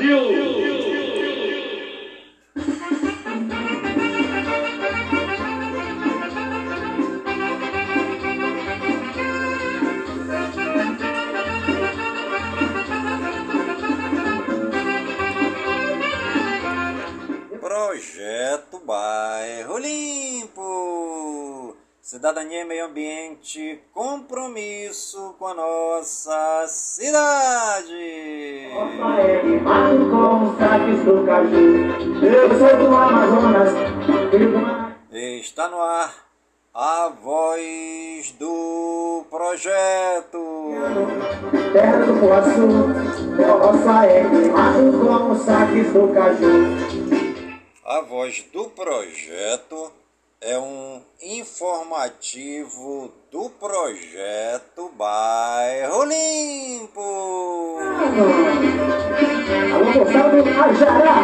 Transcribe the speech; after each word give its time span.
Brasil! 0.00 0.39
Compromisso 23.94 25.34
com 25.38 25.46
a 25.46 25.54
nossa 25.54 26.66
cidade. 26.68 27.88
Rafael 28.74 29.60
Mato 29.62 30.10
com 30.10 30.44
os 30.44 31.04
do 31.04 31.24
caju. 31.24 31.56
Eu 32.22 32.48
sou 32.58 32.76
do 32.76 32.94
Amazonas. 32.94 33.70
Está 35.40 35.68
no 35.68 35.80
ar 35.80 36.14
a 36.74 37.08
voz 37.08 38.32
do 38.38 39.24
projeto. 39.30 40.72
Terra 41.72 41.98
do 42.04 42.20
roça 43.58 44.06
é 44.06 44.28
queimado 44.28 44.92
com 44.98 45.32
os 45.32 45.44
do 45.92 46.14
caju. 46.14 47.30
A 47.86 48.02
voz 48.02 48.44
do 48.52 48.64
projeto 48.66 49.99
é 50.40 50.58
um 50.58 51.02
informativo 51.20 53.12
do 53.30 53.50
projeto 53.50 54.88
Bairro 54.96 56.02
Limpo. 56.04 57.76
Alô, 59.74 59.92
do 60.42 60.62
Ajará. 60.62 61.20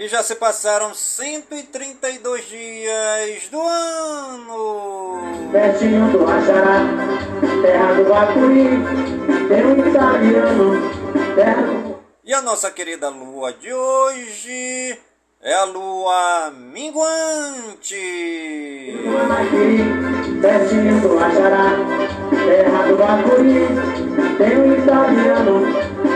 já 0.10 0.24
se 0.24 0.34
passaram 0.34 0.94
132 0.94 2.46
dias 2.48 3.48
do 3.50 3.62
ano. 3.62 5.22
Pertinho 5.52 6.12
do 6.12 6.28
Ajará, 6.28 6.80
terra 7.62 7.94
do 7.94 8.10
Bacuri, 8.10 8.70
tem 9.48 9.66
um 9.66 9.88
italiano, 9.88 11.36
terra 11.36 11.62
do... 11.62 12.00
E 12.24 12.34
a 12.34 12.42
nossa 12.42 12.72
querida 12.72 13.10
lua 13.10 13.54
de 13.54 13.72
hoje 13.72 14.98
é 15.42 15.54
a 15.54 15.66
lua 15.66 16.52
minguante. 16.58 17.96
Pertinho 20.42 21.02
do 21.02 21.20
Ajará, 21.20 21.70
terra 22.32 22.88
do 22.88 22.98
Bacuri, 22.98 23.68
tem 24.40 24.58
um 24.58 24.74
italiano, 24.74 25.68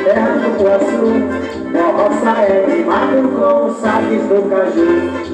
terra 0.04 0.36
do 0.38 0.58
Poaçu, 0.58 1.63
meu 1.74 1.92
roça 1.92 2.30
é 2.44 2.66
queimado 2.66 3.30
com 3.30 3.66
os 3.66 3.82
saques 3.82 4.22
do 4.28 4.48
caju. 4.48 5.34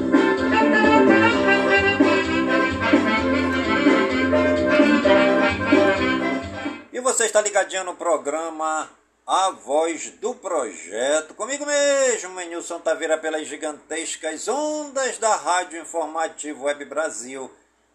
E 6.90 7.00
você 7.00 7.26
está 7.26 7.42
ligadinho 7.42 7.84
no 7.84 7.94
programa 7.94 8.88
A 9.26 9.50
Voz 9.50 10.12
do 10.12 10.34
Projeto. 10.34 11.34
Comigo 11.34 11.66
mesmo, 11.66 12.40
Nilson 12.40 12.80
Taveira, 12.80 13.18
pelas 13.18 13.46
gigantescas 13.46 14.48
ondas 14.48 15.18
da 15.18 15.36
Rádio 15.36 15.82
Informativo 15.82 16.64
Web 16.64 16.86
Brasil. 16.86 17.50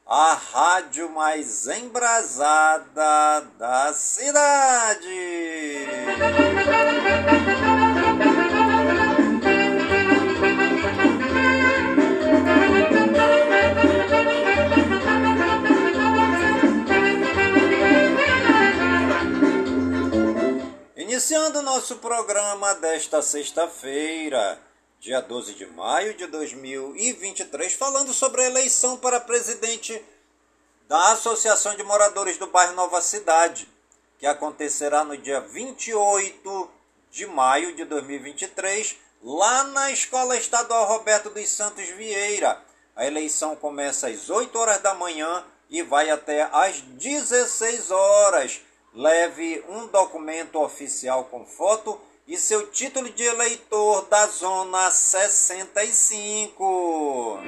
A 0.05 0.35
rádio 0.35 1.09
mais 1.09 1.67
embrasada 1.67 3.41
da 3.57 3.91
cidade. 3.91 5.09
Iniciando 21.15 21.61
nosso 21.61 21.95
programa 21.99 22.75
desta 22.75 23.21
sexta-feira, 23.21 24.59
dia 24.99 25.21
12 25.21 25.53
de 25.53 25.65
maio 25.65 26.13
de 26.13 26.27
2023, 26.27 27.71
falando 27.71 28.13
sobre 28.13 28.41
a 28.41 28.47
eleição 28.47 28.97
para 28.97 29.21
presidente 29.21 30.03
da 30.89 31.13
Associação 31.13 31.73
de 31.73 31.83
Moradores 31.83 32.35
do 32.35 32.47
Bairro 32.47 32.75
Nova 32.75 33.01
Cidade, 33.01 33.65
que 34.19 34.25
acontecerá 34.25 35.05
no 35.05 35.15
dia 35.15 35.39
28 35.39 36.69
de 37.09 37.25
maio 37.25 37.73
de 37.73 37.85
2023, 37.85 38.97
lá 39.23 39.63
na 39.63 39.91
Escola 39.91 40.35
Estadual 40.35 40.85
Roberto 40.85 41.29
dos 41.29 41.47
Santos 41.47 41.87
Vieira. 41.91 42.61
A 42.93 43.05
eleição 43.05 43.55
começa 43.55 44.09
às 44.09 44.29
8 44.29 44.53
horas 44.59 44.81
da 44.81 44.93
manhã 44.93 45.45
e 45.69 45.81
vai 45.81 46.09
até 46.09 46.41
às 46.51 46.81
16 46.81 47.89
horas. 47.89 48.59
Leve 48.95 49.63
um 49.67 49.87
documento 49.87 50.61
oficial 50.61 51.25
com 51.25 51.45
foto 51.45 51.99
e 52.25 52.37
seu 52.37 52.67
título 52.67 53.09
de 53.09 53.23
eleitor 53.23 54.05
da 54.05 54.25
Zona 54.27 54.89
65. 54.89 57.39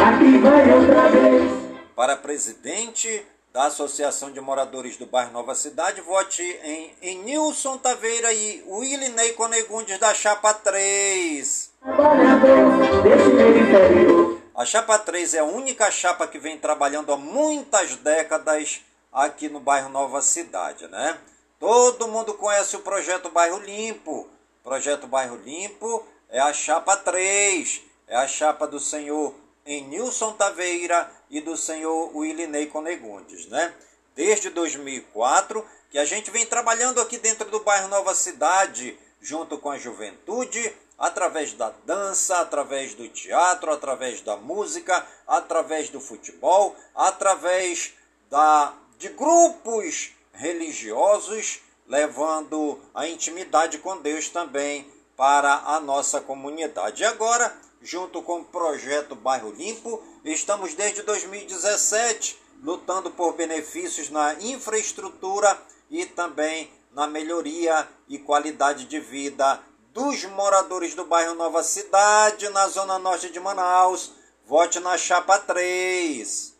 Aqui 0.00 0.38
vai 0.38 0.72
outra 0.72 1.10
vez. 1.10 1.52
Para 1.94 2.16
presidente 2.16 3.26
da 3.52 3.66
Associação 3.66 4.32
de 4.32 4.40
Moradores 4.40 4.96
do 4.96 5.04
Bairro 5.04 5.32
Nova 5.32 5.54
Cidade, 5.54 6.00
vote 6.00 6.42
em, 6.64 6.94
em 7.02 7.18
Nilson 7.22 7.76
Taveira 7.76 8.32
e 8.32 8.64
Willinei 8.66 9.34
Conegundes 9.34 9.98
da 9.98 10.14
Chapa 10.14 10.54
3. 10.54 11.70
Trabalhador 11.82 13.02
desse 13.02 13.30
periferio. 13.30 14.42
A 14.54 14.64
Chapa 14.64 14.98
3 14.98 15.34
é 15.34 15.38
a 15.40 15.44
única 15.44 15.90
chapa 15.90 16.26
que 16.26 16.38
vem 16.38 16.56
trabalhando 16.56 17.12
há 17.12 17.16
muitas 17.16 17.96
décadas 17.96 18.80
aqui 19.12 19.50
no 19.50 19.60
bairro 19.60 19.90
Nova 19.90 20.22
Cidade, 20.22 20.88
né? 20.88 21.18
Todo 21.58 22.08
mundo 22.08 22.34
conhece 22.34 22.74
o 22.76 22.80
projeto 22.80 23.28
Bairro 23.28 23.58
Limpo. 23.58 24.28
Projeto 24.64 25.06
Bairro 25.06 25.36
Limpo 25.36 26.06
é 26.30 26.40
a 26.40 26.52
Chapa 26.52 26.96
3, 26.96 27.82
é 28.08 28.16
a 28.16 28.26
chapa 28.26 28.66
do 28.66 28.80
senhor 28.80 29.34
Enilson 29.64 30.32
Taveira 30.32 31.10
e 31.32 31.40
do 31.40 31.56
senhor 31.56 32.14
Willinei 32.14 32.66
Conegundes, 32.66 33.46
né? 33.46 33.74
Desde 34.14 34.50
2004 34.50 35.66
que 35.90 35.98
a 35.98 36.04
gente 36.04 36.30
vem 36.30 36.46
trabalhando 36.46 37.00
aqui 37.00 37.18
dentro 37.18 37.50
do 37.50 37.60
bairro 37.60 37.88
Nova 37.88 38.14
Cidade, 38.14 38.98
junto 39.20 39.58
com 39.58 39.70
a 39.70 39.78
juventude, 39.78 40.74
através 40.98 41.54
da 41.54 41.72
dança, 41.84 42.38
através 42.38 42.94
do 42.94 43.08
teatro, 43.08 43.72
através 43.72 44.20
da 44.20 44.36
música, 44.36 45.06
através 45.26 45.88
do 45.88 46.00
futebol, 46.00 46.76
através 46.94 47.92
da, 48.30 48.74
de 48.98 49.08
grupos 49.08 50.12
religiosos, 50.32 51.60
levando 51.86 52.80
a 52.94 53.06
intimidade 53.06 53.78
com 53.78 54.00
Deus 54.00 54.28
também 54.28 54.90
para 55.16 55.54
a 55.66 55.80
nossa 55.80 56.20
comunidade. 56.20 57.02
E 57.02 57.06
agora, 57.06 57.54
junto 57.82 58.22
com 58.22 58.40
o 58.40 58.44
projeto 58.44 59.14
Bairro 59.14 59.50
Limpo, 59.50 60.02
estamos 60.24 60.74
desde 60.74 61.02
2017 61.02 62.38
lutando 62.62 63.10
por 63.10 63.34
benefícios 63.34 64.08
na 64.08 64.34
infraestrutura 64.34 65.60
e 65.90 66.06
também 66.06 66.70
na 66.92 67.06
melhoria 67.06 67.88
e 68.08 68.18
qualidade 68.18 68.84
de 68.84 69.00
vida 69.00 69.60
dos 69.92 70.24
moradores 70.24 70.94
do 70.94 71.04
bairro 71.04 71.34
Nova 71.34 71.62
Cidade, 71.62 72.48
na 72.50 72.68
zona 72.68 72.98
norte 72.98 73.30
de 73.30 73.40
Manaus. 73.40 74.12
Vote 74.46 74.80
na 74.80 74.96
chapa 74.96 75.38
3. 75.38 76.54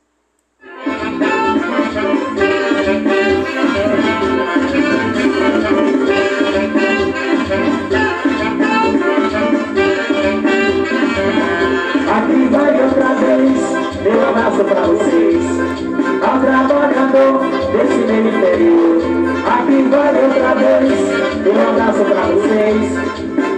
Aqui 18.63 19.83
vai 19.89 20.25
outra 20.25 20.55
vez, 20.55 21.43
meu 21.43 21.69
abraço 21.69 22.05
pra 22.05 22.27
vocês. 22.29 22.93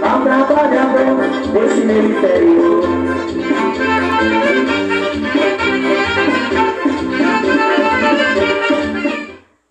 Ao 0.01 0.21
trabalhador 0.23 1.15
desse 1.53 1.81
meu 1.85 2.05
interior. 2.05 2.85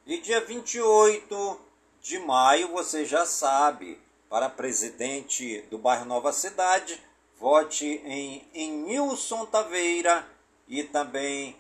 E 0.07 0.21
dia 0.21 0.41
28 0.41 1.61
de 2.01 2.19
maio, 2.21 2.69
você 2.69 3.05
já 3.05 3.27
sabe, 3.27 3.99
para 4.29 4.49
presidente 4.49 5.65
do 5.71 5.79
bairro 5.79 6.05
Nova 6.05 6.33
Cidade, 6.33 7.01
vote 7.41 7.87
em, 8.05 8.47
em 8.55 8.71
Nilson 8.71 9.47
Taveira 9.47 10.27
e 10.69 10.83
também 10.83 11.57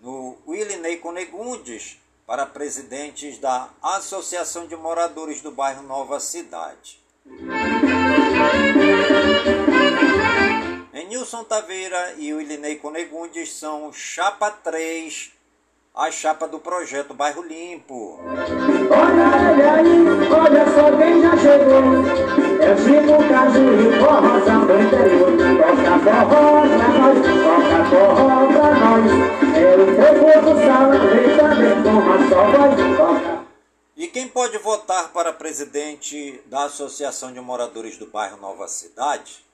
no 0.00 0.36
Willinei 0.46 0.96
Conegundes 0.96 1.97
para 2.28 2.44
presidentes 2.44 3.38
da 3.38 3.70
Associação 3.82 4.66
de 4.66 4.76
Moradores 4.76 5.40
do 5.40 5.50
bairro 5.50 5.82
Nova 5.82 6.20
Cidade. 6.20 7.00
Em 10.92 11.08
Nilson 11.08 11.42
Taveira 11.44 12.16
e 12.18 12.34
Willinei 12.34 12.76
Conegundes 12.76 13.54
são 13.54 13.90
chapa 13.94 14.50
3 14.50 15.32
a 15.94 16.10
chapa 16.10 16.46
do 16.46 16.60
projeto 16.60 17.14
Bairro 17.14 17.42
Limpo. 17.42 18.20
Olha 18.20 19.50
ele 19.50 19.62
aí, 19.62 20.30
olha 20.30 20.64
só 20.66 20.96
quem 20.98 21.22
já 21.22 21.34
chegou. 21.38 21.82
É 22.60 22.72
o 22.72 22.76
Chico 22.76 23.16
Caju 23.26 23.66
forrozão 24.04 24.66
do 24.66 24.78
interior. 24.78 25.32
Toca 25.82 26.26
forró 26.28 26.60
pra 26.60 26.88
nós, 26.88 27.67
pra 27.88 28.74
nós. 28.74 29.10
É 29.56 29.74
o 29.74 29.86
povo 29.96 30.40
do 30.44 30.52
salão, 30.66 31.00
também 31.36 31.82
com 31.82 31.90
uma 31.90 32.18
só. 32.28 33.38
E 33.96 34.06
quem 34.06 34.28
pode 34.28 34.58
votar 34.58 35.12
para 35.12 35.32
presidente 35.32 36.40
da 36.46 36.64
Associação 36.64 37.32
de 37.32 37.40
Moradores 37.40 37.96
do 37.96 38.06
Bairro 38.06 38.36
Nova 38.36 38.68
Cidade? 38.68 39.44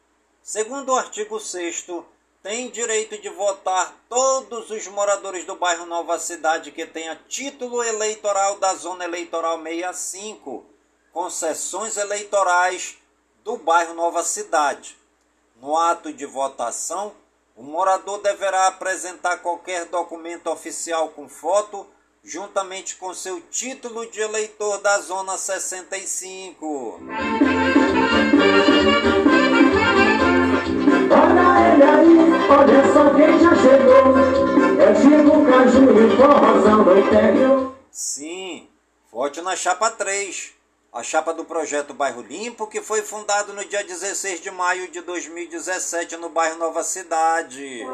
Segundo 0.42 0.92
o 0.92 0.96
artigo 0.96 1.40
6 1.40 1.86
tem 2.42 2.69
direito 2.69 3.16
de 3.22 3.31
votar 3.31 3.94
todos 4.06 4.70
os 4.70 4.86
moradores 4.88 5.46
do 5.46 5.56
bairro 5.56 5.86
Nova 5.86 6.19
Cidade 6.19 6.72
que 6.72 6.84
tenha 6.84 7.19
título 7.26 7.82
eleitoral 7.82 8.58
da 8.58 8.75
Zona 8.75 9.04
Eleitoral 9.04 9.58
65, 9.62 10.62
concessões 11.10 11.96
eleitorais 11.96 12.98
do 13.42 13.56
bairro 13.56 13.94
Nova 13.94 14.22
Cidade. 14.22 14.94
No 15.56 15.75
ato 15.75 16.12
de 16.12 16.26
votação, 16.26 17.14
o 17.56 17.62
morador 17.62 18.20
deverá 18.20 18.66
apresentar 18.66 19.38
qualquer 19.38 19.84
documento 19.86 20.50
oficial 20.50 21.10
com 21.10 21.28
foto, 21.28 21.86
juntamente 22.22 22.96
com 22.96 23.14
seu 23.14 23.40
título 23.42 24.10
de 24.10 24.20
eleitor 24.20 24.78
da 24.78 24.98
Zona 24.98 25.38
65. 25.38 27.00
Olha 31.10 31.72
ele 31.72 31.84
aí, 31.84 32.18
olha 32.50 32.92
só 32.92 33.14
quem 33.14 33.38
já 33.38 33.54
chegou. 33.54 34.14
É 34.80 34.94
Chico 34.96 35.46
Caju 35.46 35.84
e 36.00 36.16
forrozão 36.16 36.82
do 36.82 36.98
interior. 36.98 37.74
Sim, 37.90 38.68
vote 39.12 39.40
na 39.40 39.54
chapa 39.54 39.90
3, 39.92 40.52
a 40.94 41.02
chapa 41.02 41.35
do 41.35 41.44
projeto 41.44 41.93
Bairro 41.93 42.23
Limpo, 42.23 42.69
que 42.69 42.81
foi 42.81 43.02
fundado 43.02 43.52
no 43.52 43.64
dia 43.64 43.82
16 43.82 44.41
de 44.41 44.49
maio 44.52 44.88
de 44.93 45.00
2017 45.00 46.17
no 46.19 46.29
bairro 46.29 46.56
Nova 46.56 46.85
Cidade. 46.85 47.85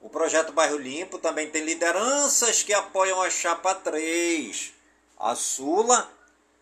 O 0.00 0.08
projeto 0.08 0.52
Bairro 0.54 0.78
Limpo 0.78 1.18
também 1.18 1.46
tem 1.50 1.62
lideranças 1.62 2.62
que 2.62 2.72
apoiam 2.72 3.20
a 3.20 3.28
chapa 3.28 3.74
3. 3.74 4.75
A 5.18 5.34
Sula, 5.34 6.10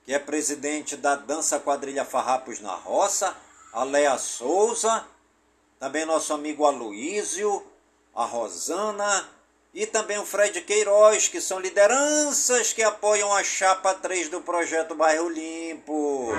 que 0.05 0.13
é 0.13 0.19
presidente 0.19 0.97
da 0.97 1.17
Dança 1.17 1.59
Quadrilha 1.59 2.05
Farrapos 2.05 2.61
na 2.61 2.75
Roça, 2.75 3.35
a 3.73 3.83
Léa 3.83 4.17
Souza, 4.19 5.05
também 5.81 6.05
nosso 6.05 6.33
amigo 6.33 6.65
Aloísio, 6.65 7.63
a 8.15 8.25
Rosana. 8.25 9.29
E 9.75 9.87
também 9.87 10.17
o 10.19 10.25
Fred 10.25 10.61
Queiroz, 10.61 11.27
que 11.27 11.41
são 11.41 11.59
lideranças 11.59 12.73
que 12.73 12.81
apoiam 12.81 13.35
a 13.35 13.43
chapa 13.43 13.93
3 13.93 14.29
do 14.29 14.41
projeto 14.41 14.95
Bairro 14.95 15.29
Limpo. 15.29 16.31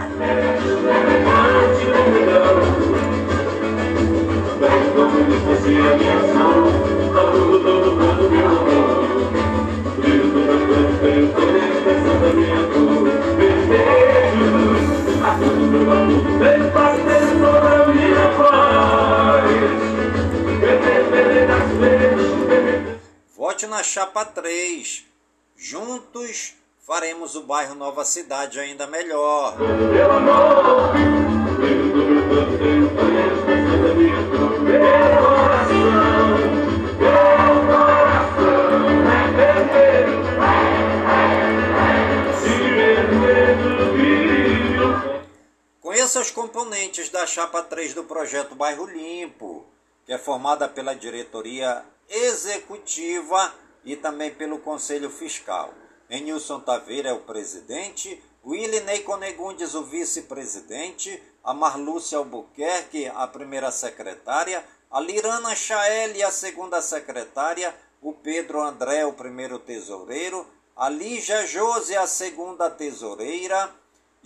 Vote 23.38 23.68
na 23.68 23.84
chapa 23.84 24.26
3. 24.26 25.06
Juntos 25.56 26.56
faremos 26.86 27.36
o 27.36 27.44
bairro 27.44 27.76
Nova 27.76 28.04
Cidade 28.04 28.60
ainda 28.60 28.88
melhor. 28.88 29.56
Conheça 32.96 33.34
os 33.34 33.45
componentes 46.56 47.10
da 47.10 47.28
chapa 47.28 47.62
3 47.62 47.94
do 47.94 48.06
projeto 48.06 48.56
Bairro 48.56 48.86
Limpo, 48.86 49.66
que 50.06 50.14
é 50.14 50.18
formada 50.18 50.70
pela 50.70 50.96
diretoria 50.96 51.84
executiva 52.08 53.54
e 53.84 53.98
também 53.98 54.34
pelo 54.34 54.60
Conselho 54.60 55.10
Fiscal. 55.10 55.74
Enilson 56.10 56.62
Taveira 56.62 57.10
é 57.10 57.14
o 57.14 57.20
presidente, 57.20 58.24
Willinei 58.46 59.02
Conegundes 59.02 59.76
o 59.76 59.84
vice-presidente, 59.84 61.22
a 61.44 61.54
Marlúcia 61.54 62.20
Albuquerque 62.20 63.12
a 63.14 63.28
primeira 63.28 63.70
secretária, 63.70 64.64
a 64.90 65.02
Lirana 65.02 65.54
Chaeli 65.54 66.24
a 66.24 66.32
segunda 66.32 66.82
secretária, 66.82 67.76
o 68.02 68.14
Pedro 68.14 68.62
André 68.62 69.06
o 69.06 69.12
primeiro 69.12 69.60
tesoureiro, 69.60 70.48
a 70.74 70.88
Lígia 70.88 71.46
Jose 71.46 71.98
a 71.98 72.08
segunda 72.08 72.70
tesoureira 72.70 73.70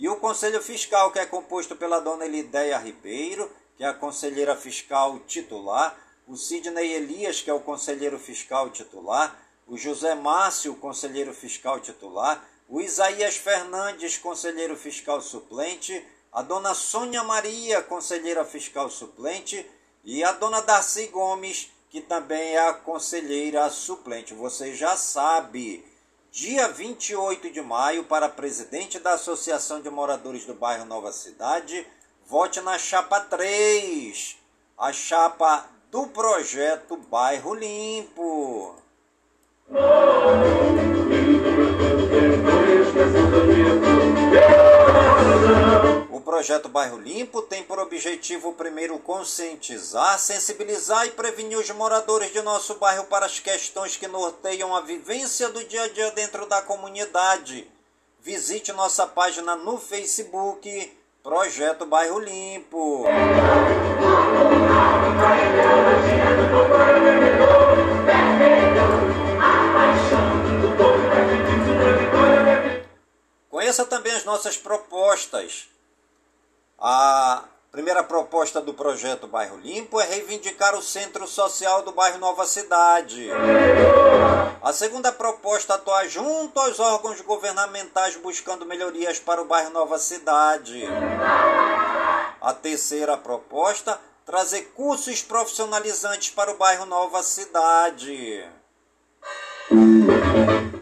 e 0.00 0.08
o 0.08 0.16
Conselho 0.16 0.62
Fiscal 0.62 1.12
que 1.12 1.18
é 1.18 1.26
composto 1.26 1.76
pela 1.76 2.00
dona 2.00 2.24
Elideia 2.24 2.78
Ribeiro, 2.78 3.52
que 3.76 3.84
é 3.84 3.86
a 3.86 3.92
conselheira 3.92 4.56
fiscal 4.56 5.18
titular, 5.26 5.94
o 6.26 6.36
Sidney 6.36 6.94
Elias, 6.94 7.42
que 7.42 7.50
é 7.50 7.52
o 7.52 7.60
conselheiro 7.60 8.18
fiscal 8.18 8.70
titular, 8.70 9.38
o 9.68 9.76
José 9.76 10.14
Márcio, 10.14 10.74
conselheiro 10.76 11.34
fiscal 11.34 11.78
titular, 11.80 12.42
o 12.66 12.80
Isaías 12.80 13.36
Fernandes, 13.36 14.16
conselheiro 14.16 14.74
fiscal 14.74 15.20
suplente, 15.20 16.02
a 16.32 16.40
dona 16.40 16.72
Sônia 16.72 17.22
Maria, 17.22 17.82
conselheira 17.82 18.44
fiscal 18.44 18.88
suplente, 18.88 19.68
e 20.02 20.24
a 20.24 20.32
dona 20.32 20.62
Darcy 20.62 21.08
Gomes, 21.08 21.70
que 21.90 22.00
também 22.00 22.54
é 22.54 22.68
a 22.68 22.72
conselheira 22.72 23.68
suplente. 23.68 24.32
Você 24.32 24.72
já 24.74 24.96
sabe, 24.96 25.84
dia 26.30 26.68
28 26.68 27.50
de 27.50 27.60
maio, 27.60 28.04
para 28.04 28.28
presidente 28.28 28.98
da 28.98 29.14
Associação 29.14 29.80
de 29.80 29.90
Moradores 29.90 30.44
do 30.44 30.54
Bairro 30.54 30.84
Nova 30.84 31.12
Cidade, 31.12 31.86
vote 32.26 32.60
na 32.60 32.78
chapa 32.78 33.20
3, 33.20 34.36
a 34.78 34.92
chapa 34.92 35.66
do 35.90 36.06
projeto 36.06 36.96
Bairro 36.96 37.54
Limpo. 37.54 38.76
O 39.68 39.80
projeto 46.30 46.68
Bairro 46.68 46.96
Limpo 46.96 47.42
tem 47.42 47.64
por 47.64 47.80
objetivo, 47.80 48.52
primeiro, 48.52 48.96
conscientizar, 49.00 50.16
sensibilizar 50.16 51.04
e 51.04 51.10
prevenir 51.10 51.58
os 51.58 51.68
moradores 51.72 52.32
de 52.32 52.40
nosso 52.40 52.76
bairro 52.76 53.02
para 53.06 53.26
as 53.26 53.40
questões 53.40 53.96
que 53.96 54.06
norteiam 54.06 54.76
a 54.76 54.80
vivência 54.80 55.48
do 55.48 55.64
dia 55.64 55.82
a 55.82 55.88
dia 55.88 56.12
dentro 56.12 56.46
da 56.46 56.62
comunidade. 56.62 57.68
Visite 58.20 58.72
nossa 58.72 59.08
página 59.08 59.56
no 59.56 59.76
Facebook, 59.76 60.96
Projeto 61.20 61.84
Bairro 61.84 62.20
Limpo. 62.20 63.06
Conheça 73.50 73.84
também 73.84 74.12
as 74.12 74.24
nossas 74.24 74.56
propostas. 74.56 75.69
A 76.80 77.44
Primeira 77.70 78.02
proposta 78.02 78.60
do 78.60 78.74
projeto 78.74 79.28
Bairro 79.28 79.56
Limpo 79.58 80.00
é 80.00 80.04
reivindicar 80.04 80.74
o 80.74 80.82
centro 80.82 81.24
social 81.28 81.82
do 81.82 81.92
bairro 81.92 82.18
Nova 82.18 82.44
Cidade. 82.44 83.28
A 84.60 84.72
segunda 84.72 85.12
proposta 85.12 85.74
atuar 85.74 86.08
junto 86.08 86.58
aos 86.58 86.80
órgãos 86.80 87.20
governamentais 87.20 88.16
buscando 88.16 88.66
melhorias 88.66 89.20
para 89.20 89.40
o 89.40 89.44
bairro 89.44 89.70
Nova 89.70 90.00
Cidade. 90.00 90.84
A 92.40 92.52
terceira 92.54 93.16
proposta 93.16 94.00
trazer 94.26 94.72
cursos 94.74 95.22
profissionalizantes 95.22 96.30
para 96.30 96.50
o 96.50 96.56
bairro 96.56 96.86
Nova 96.86 97.22
Cidade. 97.22 98.44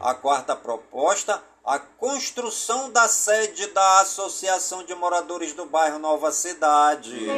A 0.01 0.15
quarta 0.15 0.57
proposta 0.57 1.43
a 1.69 1.79
construção 1.79 2.91
da 2.91 3.07
sede 3.09 3.67
da 3.67 4.01
Associação 4.01 4.83
de 4.85 4.95
Moradores 4.95 5.53
do 5.53 5.67
Bairro 5.67 5.99
Nova 5.99 6.33
Cidade. 6.33 7.29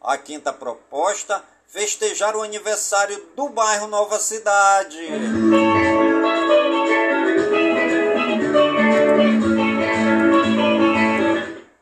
A 0.00 0.18
quinta 0.18 0.52
proposta, 0.52 1.40
festejar 1.68 2.34
o 2.34 2.42
aniversário 2.42 3.24
do 3.36 3.48
bairro 3.50 3.86
Nova 3.86 4.18
Cidade. 4.18 5.08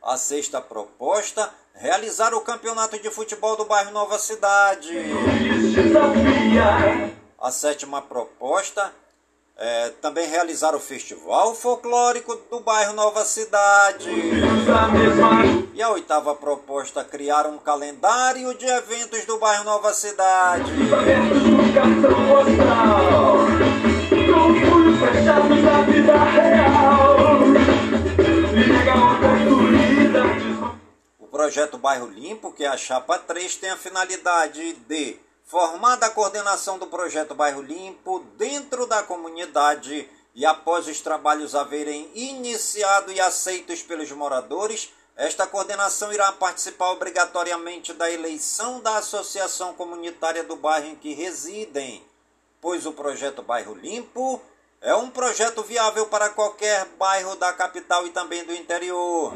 A 0.03 0.15
sexta 0.15 0.61
proposta, 0.61 1.51
realizar 1.73 2.35
o 2.35 2.41
campeonato 2.41 2.99
de 2.99 3.09
futebol 3.09 3.55
do 3.55 3.65
bairro 3.65 3.89
Nova 3.89 4.19
Cidade. 4.19 4.95
A 7.39 7.51
sétima 7.51 7.99
proposta, 7.99 8.93
é, 9.57 9.89
também 10.01 10.27
realizar 10.27 10.75
o 10.75 10.79
Festival 10.79 11.55
Folclórico 11.55 12.35
do 12.49 12.59
bairro 12.59 12.93
Nova 12.93 13.25
Cidade. 13.25 14.09
E 15.73 15.81
a 15.81 15.89
oitava 15.89 16.35
proposta, 16.35 17.03
criar 17.03 17.47
um 17.47 17.57
calendário 17.57 18.53
de 18.55 18.65
eventos 18.65 19.25
do 19.25 19.39
bairro 19.39 19.63
Nova 19.63 19.93
Cidade. 19.93 20.71
O 31.19 31.27
projeto 31.27 31.77
Bairro 31.77 32.07
Limpo, 32.07 32.51
que 32.51 32.63
é 32.63 32.67
a 32.67 32.77
chapa 32.77 33.17
3, 33.17 33.55
tem 33.55 33.69
a 33.69 33.77
finalidade 33.77 34.73
de 34.87 35.19
formada 35.47 36.05
a 36.05 36.09
coordenação 36.09 36.77
do 36.77 36.87
projeto 36.87 37.33
Bairro 37.33 37.61
Limpo 37.61 38.19
dentro 38.37 38.85
da 38.85 39.01
comunidade 39.01 40.07
e 40.35 40.45
após 40.45 40.87
os 40.87 40.99
trabalhos 40.99 41.55
haverem 41.55 42.11
iniciado 42.13 43.11
e 43.13 43.19
aceitos 43.19 43.81
pelos 43.81 44.11
moradores, 44.11 44.91
esta 45.15 45.47
coordenação 45.47 46.11
irá 46.11 46.31
participar 46.33 46.91
obrigatoriamente 46.91 47.93
da 47.93 48.11
eleição 48.11 48.81
da 48.81 48.97
associação 48.97 49.73
comunitária 49.73 50.43
do 50.43 50.57
bairro 50.57 50.87
em 50.87 50.95
que 50.95 51.13
residem, 51.13 52.03
pois 52.61 52.85
o 52.85 52.91
projeto 52.91 53.41
Bairro 53.41 53.73
Limpo 53.73 54.39
é 54.81 54.93
um 54.93 55.09
projeto 55.09 55.63
viável 55.63 56.05
para 56.07 56.29
qualquer 56.29 56.85
bairro 56.99 57.35
da 57.35 57.51
capital 57.53 58.05
e 58.05 58.09
também 58.09 58.43
do 58.43 58.53
interior. 58.53 59.33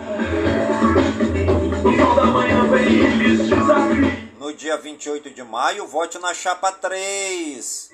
Manhã 2.32 2.68
no 4.42 4.52
dia 4.52 4.76
28 4.76 5.30
de 5.30 5.44
maio, 5.44 5.86
vote 5.86 6.18
na 6.18 6.34
chapa 6.34 6.72
3. 6.72 7.92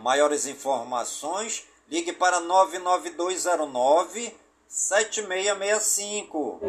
Maiores 0.00 0.46
informações, 0.46 1.66
ligue 1.90 2.12
para 2.12 2.38
99209 2.38 4.32
7665. 4.68 6.60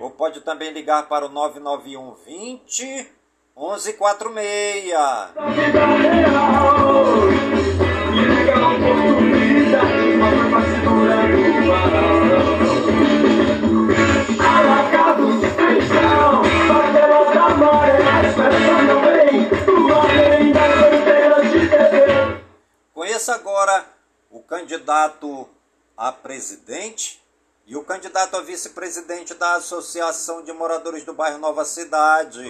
Ou 0.00 0.10
pode 0.12 0.40
também 0.40 0.72
ligar 0.72 1.06
para 1.08 1.26
o 1.26 1.28
991 1.28 2.14
20 2.24 3.12
1146. 3.54 4.94
Agora 23.28 23.86
o 24.30 24.40
candidato 24.42 25.48
a 25.96 26.12
presidente 26.12 27.22
e 27.66 27.76
o 27.76 27.84
candidato 27.84 28.36
a 28.36 28.42
vice-presidente 28.42 29.32
da 29.34 29.54
Associação 29.54 30.42
de 30.42 30.52
Moradores 30.52 31.04
do 31.04 31.14
Bairro 31.14 31.38
Nova 31.38 31.64
Cidade. 31.64 32.44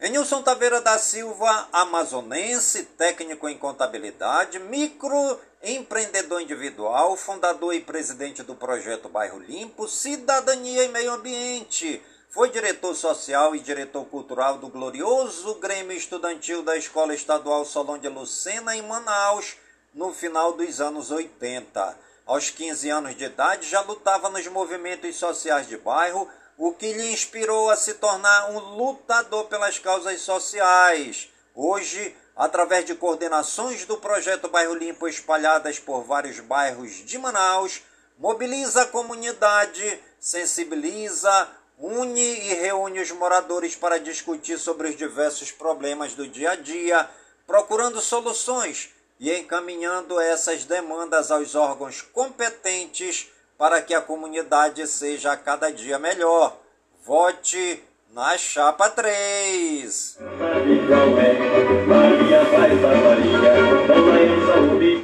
Enilson 0.00 0.42
Taveira 0.42 0.80
da 0.80 0.98
Silva, 0.98 1.68
amazonense, 1.72 2.84
técnico 2.84 3.48
em 3.48 3.58
contabilidade, 3.58 4.58
microempreendedor 4.58 6.40
individual, 6.40 7.16
fundador 7.16 7.74
e 7.74 7.80
presidente 7.80 8.42
do 8.42 8.54
projeto 8.54 9.08
Bairro 9.08 9.38
Limpo, 9.38 9.86
Cidadania 9.86 10.84
e 10.84 10.88
Meio 10.88 11.12
Ambiente 11.12 12.02
foi 12.32 12.48
diretor 12.48 12.94
social 12.94 13.54
e 13.54 13.60
diretor 13.60 14.06
cultural 14.06 14.56
do 14.56 14.68
glorioso 14.68 15.54
Grêmio 15.56 15.94
Estudantil 15.94 16.62
da 16.62 16.78
Escola 16.78 17.12
Estadual 17.12 17.62
Solon 17.62 17.98
de 17.98 18.08
Lucena, 18.08 18.74
em 18.74 18.80
Manaus, 18.80 19.58
no 19.92 20.14
final 20.14 20.54
dos 20.54 20.80
anos 20.80 21.10
80. 21.10 21.94
Aos 22.24 22.48
15 22.48 22.88
anos 22.88 23.16
de 23.16 23.24
idade, 23.24 23.68
já 23.68 23.82
lutava 23.82 24.30
nos 24.30 24.46
movimentos 24.46 25.14
sociais 25.16 25.68
de 25.68 25.76
bairro, 25.76 26.26
o 26.56 26.72
que 26.72 26.94
lhe 26.94 27.12
inspirou 27.12 27.68
a 27.68 27.76
se 27.76 27.94
tornar 27.94 28.48
um 28.50 28.58
lutador 28.76 29.44
pelas 29.48 29.78
causas 29.78 30.22
sociais. 30.22 31.30
Hoje, 31.54 32.16
através 32.34 32.86
de 32.86 32.94
coordenações 32.94 33.84
do 33.84 33.98
projeto 33.98 34.48
Bairro 34.48 34.72
Limpo 34.72 35.06
espalhadas 35.06 35.78
por 35.78 36.02
vários 36.02 36.40
bairros 36.40 37.04
de 37.04 37.18
Manaus, 37.18 37.82
mobiliza 38.18 38.82
a 38.82 38.86
comunidade, 38.86 40.00
sensibiliza, 40.18 41.46
une 41.82 42.20
e 42.20 42.54
reúne 42.54 43.00
os 43.00 43.10
moradores 43.10 43.74
para 43.74 43.98
discutir 43.98 44.56
sobre 44.56 44.88
os 44.88 44.96
diversos 44.96 45.50
problemas 45.50 46.14
do 46.14 46.28
dia 46.28 46.52
a 46.52 46.54
dia, 46.54 47.10
procurando 47.44 48.00
soluções 48.00 48.90
e 49.18 49.36
encaminhando 49.36 50.20
essas 50.20 50.64
demandas 50.64 51.32
aos 51.32 51.56
órgãos 51.56 52.00
competentes 52.00 53.28
para 53.58 53.82
que 53.82 53.94
a 53.94 54.00
comunidade 54.00 54.86
seja 54.86 55.36
cada 55.36 55.72
dia 55.72 55.98
melhor. 55.98 56.56
Vote 57.04 57.82
na 58.12 58.38
chapa 58.38 58.88
3. 58.88 60.18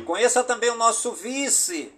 Conheça 0.07 0.45
também 0.45 0.71
o 0.71 0.77
nosso 0.77 1.11
vice, 1.11 1.93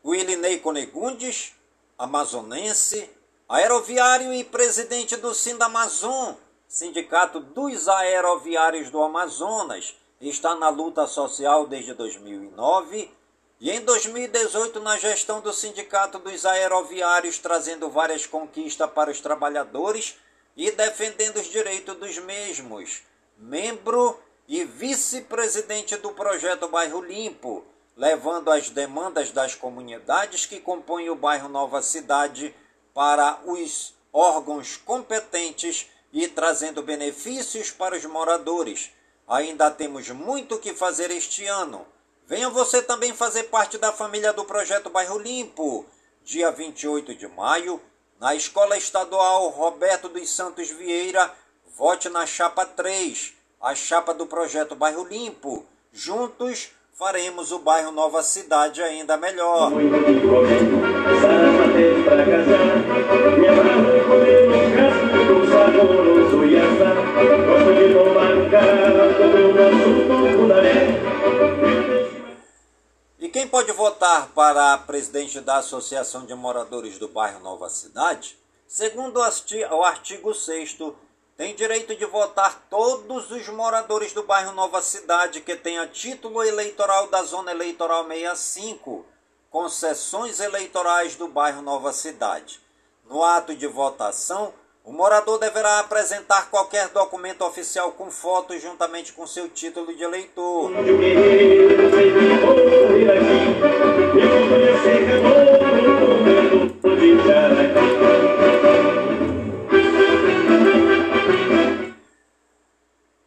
o 0.00 0.14
Ilinei 0.14 0.60
Conegundes, 0.60 1.54
amazonense, 1.98 3.17
aeroviário 3.48 4.30
e 4.34 4.44
presidente 4.44 5.16
do 5.16 5.32
Sindamazon, 5.32 6.36
Sindicato 6.68 7.40
dos 7.40 7.88
Aeroviários 7.88 8.90
do 8.90 9.02
Amazonas, 9.02 9.96
está 10.20 10.54
na 10.54 10.68
luta 10.68 11.06
social 11.06 11.66
desde 11.66 11.94
2009 11.94 13.10
e 13.58 13.70
em 13.70 13.80
2018 13.80 14.80
na 14.80 14.98
gestão 14.98 15.40
do 15.40 15.50
Sindicato 15.50 16.18
dos 16.18 16.44
Aeroviários, 16.44 17.38
trazendo 17.38 17.88
várias 17.88 18.26
conquistas 18.26 18.90
para 18.90 19.10
os 19.10 19.18
trabalhadores 19.18 20.16
e 20.54 20.70
defendendo 20.70 21.38
os 21.38 21.46
direitos 21.46 21.96
dos 21.96 22.18
mesmos. 22.18 23.02
Membro 23.38 24.20
e 24.46 24.62
vice-presidente 24.62 25.96
do 25.96 26.10
projeto 26.10 26.68
Bairro 26.68 27.00
Limpo, 27.00 27.64
levando 27.96 28.50
as 28.50 28.68
demandas 28.68 29.30
das 29.30 29.54
comunidades 29.54 30.44
que 30.44 30.60
compõem 30.60 31.08
o 31.08 31.16
bairro 31.16 31.48
Nova 31.48 31.80
Cidade 31.80 32.54
para 32.94 33.38
os 33.44 33.94
órgãos 34.12 34.76
competentes 34.76 35.88
e 36.12 36.26
trazendo 36.28 36.82
benefícios 36.82 37.70
para 37.70 37.96
os 37.96 38.04
moradores. 38.04 38.90
Ainda 39.26 39.70
temos 39.70 40.08
muito 40.10 40.58
que 40.58 40.72
fazer 40.74 41.10
este 41.10 41.46
ano. 41.46 41.86
Venha 42.26 42.50
você 42.50 42.82
também 42.82 43.14
fazer 43.14 43.44
parte 43.44 43.78
da 43.78 43.92
família 43.92 44.32
do 44.32 44.44
projeto 44.44 44.90
Bairro 44.90 45.18
Limpo. 45.18 45.86
Dia 46.24 46.50
28 46.50 47.14
de 47.14 47.26
maio, 47.26 47.80
na 48.20 48.34
Escola 48.34 48.76
Estadual 48.76 49.48
Roberto 49.48 50.08
dos 50.08 50.28
Santos 50.28 50.70
Vieira, 50.70 51.32
vote 51.76 52.08
na 52.08 52.26
chapa 52.26 52.66
3, 52.66 53.32
a 53.62 53.74
chapa 53.74 54.12
do 54.12 54.26
projeto 54.26 54.74
Bairro 54.74 55.04
Limpo. 55.04 55.64
Juntos 55.92 56.70
faremos 56.92 57.52
o 57.52 57.60
bairro 57.60 57.92
Nova 57.92 58.22
Cidade 58.22 58.82
ainda 58.82 59.16
melhor. 59.16 59.70
E 73.20 73.28
quem 73.28 73.46
pode 73.46 73.70
votar 73.72 74.28
para 74.34 74.78
presidente 74.78 75.40
da 75.40 75.58
Associação 75.58 76.26
de 76.26 76.34
Moradores 76.34 76.98
do 76.98 77.06
Bairro 77.06 77.38
Nova 77.40 77.68
Cidade? 77.68 78.36
Segundo 78.66 79.20
o 79.20 79.84
artigo 79.84 80.34
6 80.34 80.78
tem 81.36 81.54
direito 81.54 81.94
de 81.94 82.04
votar 82.04 82.66
todos 82.68 83.30
os 83.30 83.48
moradores 83.50 84.12
do 84.12 84.24
bairro 84.24 84.50
Nova 84.50 84.82
Cidade 84.82 85.40
que 85.40 85.54
tenha 85.54 85.86
título 85.86 86.42
eleitoral 86.42 87.06
da 87.06 87.22
Zona 87.22 87.52
Eleitoral 87.52 88.04
65, 88.08 89.06
concessões 89.50 90.40
eleitorais 90.40 91.16
do 91.16 91.28
bairro 91.28 91.62
Nova 91.62 91.92
Cidade. 91.92 92.60
No 93.08 93.22
ato 93.22 93.54
de 93.54 93.66
votação, 93.66 94.52
o 94.84 94.92
morador 94.92 95.38
deverá 95.38 95.80
apresentar 95.80 96.50
qualquer 96.50 96.88
documento 96.88 97.42
oficial 97.44 97.92
com 97.92 98.10
foto 98.10 98.58
juntamente 98.58 99.12
com 99.12 99.26
seu 99.26 99.48
título 99.48 99.94
de 99.94 100.02
eleitor. 100.02 100.70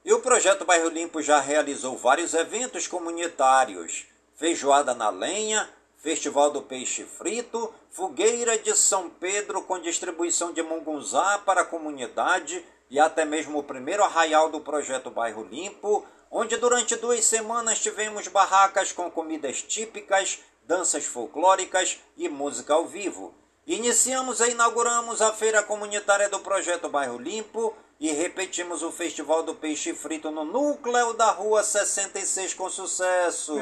E 0.04 0.14
o 0.14 0.20
projeto 0.20 0.66
Bairro 0.66 0.90
Limpo 0.90 1.22
já 1.22 1.40
realizou 1.40 1.96
vários 1.98 2.34
eventos 2.34 2.88
comunitários: 2.88 4.08
feijoada 4.36 4.94
na 4.96 5.10
lenha, 5.10 5.70
Festival 6.02 6.50
do 6.50 6.64
Peixe 6.64 7.06
Frito, 7.06 7.72
Fogueira 7.92 8.58
de 8.58 8.76
São 8.76 9.08
Pedro 9.08 9.62
com 9.62 9.80
distribuição 9.80 10.52
de 10.52 10.64
mungunzá 10.64 11.38
para 11.46 11.62
a 11.62 11.66
comunidade 11.66 12.66
e 12.90 13.00
até 13.00 13.24
mesmo 13.24 13.60
o 13.60 13.64
primeiro 13.64 14.04
arraial 14.04 14.50
do 14.50 14.60
projeto 14.60 15.12
Bairro 15.12 15.44
Limpo, 15.44 16.04
onde 16.32 16.58
durante 16.58 16.96
duas 16.96 17.24
semanas 17.24 17.80
tivemos 17.80 18.28
barracas 18.28 18.92
com 18.92 19.12
comidas 19.12 19.62
típicas, 19.62 20.40
danças 20.66 21.06
folclóricas 21.06 22.00
e 22.18 22.28
música 22.28 22.74
ao 22.74 22.88
vivo. 22.88 23.36
Iniciamos 23.68 24.40
e 24.40 24.50
inauguramos 24.50 25.22
a 25.22 25.32
feira 25.32 25.62
comunitária 25.62 26.28
do 26.28 26.40
projeto 26.40 26.90
Bairro 26.90 27.20
Limpo 27.20 27.76
e 28.02 28.12
repetimos 28.14 28.82
o 28.82 28.92
Festival 28.92 29.44
do 29.44 29.54
Peixe 29.54 29.94
Frito 29.94 30.32
no 30.32 30.44
núcleo 30.44 31.14
da 31.14 31.30
Rua 31.30 31.62
66 31.62 32.56
com 32.56 32.68
sucesso. 32.68 33.54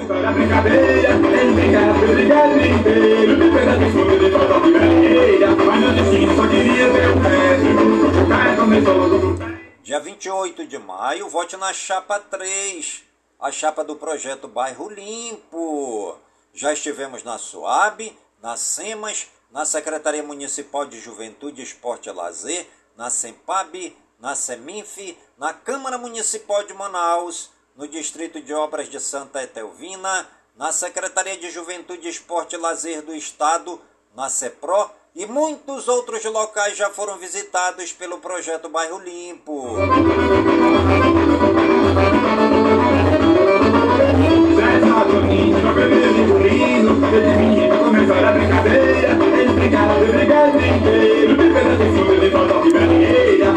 Dia 9.83 9.99
28 9.99 10.65
de 10.65 10.79
maio, 10.79 11.27
vote 11.27 11.57
na 11.57 11.73
chapa 11.73 12.17
3, 12.17 13.03
a 13.41 13.51
chapa 13.51 13.83
do 13.83 13.97
projeto 13.97 14.47
Bairro 14.47 14.87
Limpo. 14.87 16.17
Já 16.53 16.71
estivemos 16.71 17.23
na 17.23 17.37
SUAB, 17.37 18.17
na 18.41 18.55
SEMAS, 18.55 19.27
na 19.51 19.65
Secretaria 19.65 20.23
Municipal 20.23 20.85
de 20.85 20.97
Juventude, 20.97 21.61
Esporte 21.61 22.07
e 22.07 22.11
Lazer, 22.13 22.65
na 22.95 23.09
SEMPAB, 23.09 23.93
na 24.19 24.35
SEMINF, 24.35 25.17
na 25.37 25.53
Câmara 25.53 25.97
Municipal 25.97 26.63
de 26.63 26.73
Manaus, 26.73 27.49
no 27.75 27.87
Distrito 27.87 28.41
de 28.41 28.53
Obras 28.53 28.89
de 28.89 28.99
Santa 28.99 29.41
Etelvina, 29.41 30.27
na 30.57 30.73
Secretaria 30.73 31.37
de 31.37 31.49
Juventude, 31.49 32.09
Esporte 32.09 32.55
e 32.55 32.57
Lazer 32.57 33.01
do 33.01 33.15
Estado, 33.15 33.79
na 34.15 34.29
CEPRO 34.29 34.91
e 35.15 35.25
muitos 35.25 35.87
outros 35.87 36.23
locais 36.25 36.77
já 36.77 36.89
foram 36.89 37.17
visitados 37.17 37.93
pelo 37.93 38.19
projeto 38.19 38.69
Bairro 38.69 38.99
Limpo. 38.99 39.77
Brincadeira, 48.33 49.15
de 49.15 49.29
de 53.37 53.48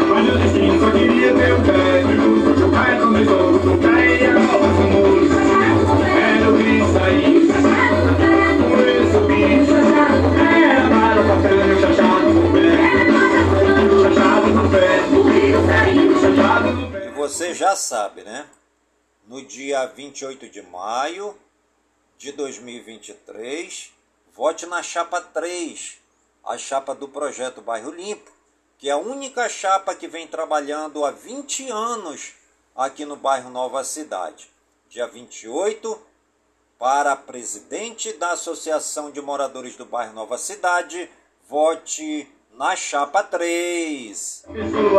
E 17.05 17.09
você 17.11 17.53
já 17.53 17.75
sabe, 17.75 18.23
né? 18.23 18.47
No 19.27 19.43
dia 19.43 19.85
28 19.85 20.49
de 20.49 20.61
maio 20.61 21.37
de 22.17 22.31
2023, 22.31 23.91
vote 24.33 24.65
na 24.65 24.81
chapa 24.81 25.19
3, 25.21 25.97
a 26.45 26.57
chapa 26.57 26.95
do 26.95 27.07
projeto 27.07 27.61
Bairro 27.61 27.91
Limpo, 27.91 28.31
que 28.83 28.89
é 28.89 28.91
a 28.91 28.97
única 28.97 29.47
chapa 29.47 29.95
que 29.95 30.09
vem 30.09 30.27
trabalhando 30.27 31.05
há 31.05 31.11
20 31.11 31.71
anos 31.71 32.33
aqui 32.75 33.05
no 33.05 33.15
bairro 33.15 33.49
Nova 33.49 33.81
Cidade. 33.81 34.49
Dia 34.89 35.07
28, 35.07 35.97
para 36.77 37.15
presidente 37.15 38.11
da 38.11 38.33
Associação 38.33 39.09
de 39.09 39.21
Moradores 39.21 39.77
do 39.77 39.85
Bairro 39.85 40.11
Nova 40.11 40.37
Cidade, 40.37 41.09
vote 41.47 42.29
na 42.57 42.75
chapa 42.75 43.23
3. 43.23 44.43
Pela 44.51 44.93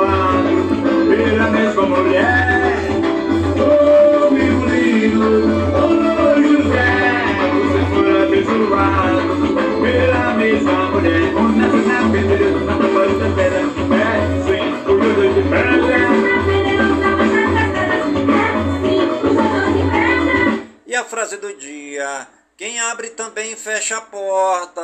a 21.05 21.07
frase 21.07 21.37
do 21.37 21.55
dia: 21.55 22.27
Quem 22.57 22.81
abre 22.81 23.11
também 23.11 23.55
fecha 23.55 23.99
a 23.99 24.01
porta. 24.01 24.81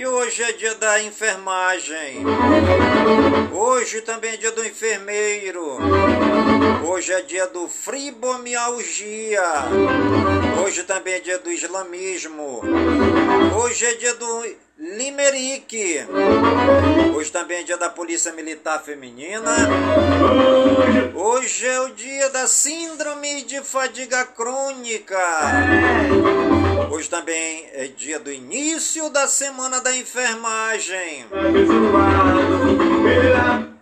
E 0.00 0.06
hoje 0.06 0.42
é 0.42 0.52
dia 0.52 0.74
da 0.76 1.02
enfermagem. 1.02 2.24
Hoje 3.52 4.00
também 4.00 4.32
é 4.32 4.36
dia 4.38 4.50
do 4.50 4.64
enfermeiro. 4.64 5.76
Hoje 6.82 7.12
é 7.12 7.20
dia 7.20 7.46
do 7.46 7.68
fribomialgia. 7.68 9.44
Hoje 10.64 10.84
também 10.84 11.12
é 11.12 11.20
dia 11.20 11.38
do 11.38 11.52
islamismo. 11.52 12.62
Hoje 13.54 13.84
é 13.84 13.94
dia 13.96 14.14
do 14.14 14.46
limerick. 14.78 16.06
Hoje 17.14 17.30
também 17.30 17.58
é 17.58 17.62
dia 17.62 17.76
da 17.76 17.90
Polícia 17.90 18.32
Militar 18.32 18.82
Feminina. 18.82 19.54
Hoje 21.14 21.66
é 21.66 21.78
o 21.78 21.90
dia 21.90 22.30
da 22.30 22.46
Síndrome 22.46 23.42
de 23.42 23.60
Fadiga 23.60 24.24
Crônica. 24.24 25.18
Hoje 26.90 27.08
também 27.08 27.68
é 27.72 27.86
dia 27.86 28.18
do 28.18 28.32
início 28.32 29.08
da 29.10 29.28
Semana 29.28 29.80
da 29.80 29.96
Enfermagem. 29.96 31.24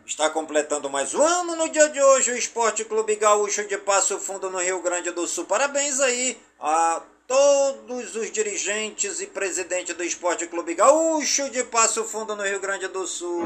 Está 0.04 0.28
completando 0.28 0.90
mais 0.90 1.14
um 1.14 1.22
ano 1.22 1.56
no 1.56 1.70
dia 1.70 1.88
de 1.88 2.02
hoje 2.02 2.32
o 2.32 2.36
Esporte 2.36 2.84
Clube 2.84 3.16
Gaúcho 3.16 3.66
de 3.66 3.78
Passo 3.78 4.18
Fundo 4.18 4.50
no 4.50 4.58
Rio 4.58 4.82
Grande 4.82 5.10
do 5.10 5.26
Sul. 5.26 5.46
Parabéns 5.46 6.00
aí 6.00 6.36
a 6.60 7.00
todos 7.26 8.14
os 8.14 8.30
dirigentes 8.30 9.22
e 9.22 9.26
presidente 9.26 9.94
do 9.94 10.04
Esporte 10.04 10.46
Clube 10.46 10.74
Gaúcho 10.74 11.48
de 11.48 11.64
Passo 11.64 12.04
Fundo 12.04 12.36
no 12.36 12.42
Rio 12.42 12.60
Grande 12.60 12.88
do 12.88 13.06
Sul. 13.06 13.42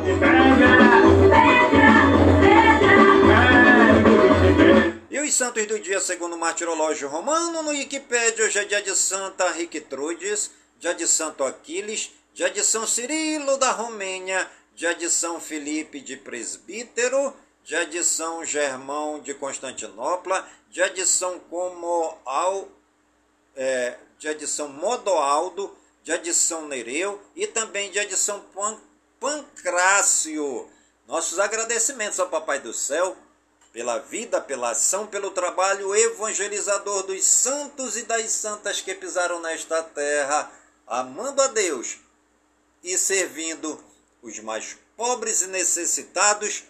Os 5.33 5.39
santos 5.39 5.67
do 5.67 5.79
dia, 5.79 5.99
segundo 5.99 6.35
o 6.35 6.39
martirológio 6.39 7.09
romano, 7.09 7.63
no 7.63 7.71
Wikipédia, 7.71 8.45
hoje 8.45 8.59
é 8.59 8.65
dia 8.67 8.83
de 8.83 8.95
Santa 8.95 9.51
Riquitrudes, 9.51 10.51
dia 10.79 10.93
de 10.93 11.09
Santo 11.09 11.43
Aquiles, 11.43 12.11
dia 12.35 12.51
de 12.51 12.63
São 12.63 12.87
Cirilo 12.87 13.57
da 13.57 13.71
Romênia, 13.71 14.47
dia 14.75 14.95
de 14.95 15.09
São 15.09 15.41
Felipe 15.41 16.01
de 16.01 16.19
Presbítero, 16.19 17.35
dia 17.65 17.87
de 17.87 18.05
São 18.05 18.45
Germão 18.45 19.21
de 19.21 19.33
Constantinopla, 19.33 20.47
dia 20.69 20.91
de 20.91 21.07
São 21.07 21.39
Comoal 21.39 22.69
é, 23.57 23.97
dia 24.19 24.35
de 24.35 24.47
São 24.47 24.69
Modoaldo, 24.69 25.75
dia 26.03 26.19
de 26.19 26.35
São 26.35 26.69
Nereu 26.69 27.19
e 27.35 27.47
também 27.47 27.91
dia 27.91 28.05
de 28.05 28.19
São 28.19 28.39
Pan 28.55 28.79
Pancrácio. 29.19 30.69
Nossos 31.09 31.39
agradecimentos 31.39 32.21
ao 32.21 32.29
Papai 32.29 32.61
do 32.61 32.75
Céu 32.75 33.17
pela 33.73 33.99
vida, 33.99 34.41
pela 34.41 34.71
ação, 34.71 35.07
pelo 35.07 35.31
trabalho 35.31 35.95
evangelizador 35.95 37.05
dos 37.05 37.25
santos 37.25 37.97
e 37.97 38.03
das 38.03 38.31
santas 38.31 38.81
que 38.81 38.95
pisaram 38.95 39.41
nesta 39.41 39.83
terra, 39.83 40.53
amando 40.87 41.41
a 41.41 41.47
Deus 41.47 41.99
e 42.85 42.99
servindo 42.99 43.83
os 44.21 44.39
mais 44.41 44.77
pobres 44.97 45.43
e 45.43 45.47
necessitados, 45.47 46.65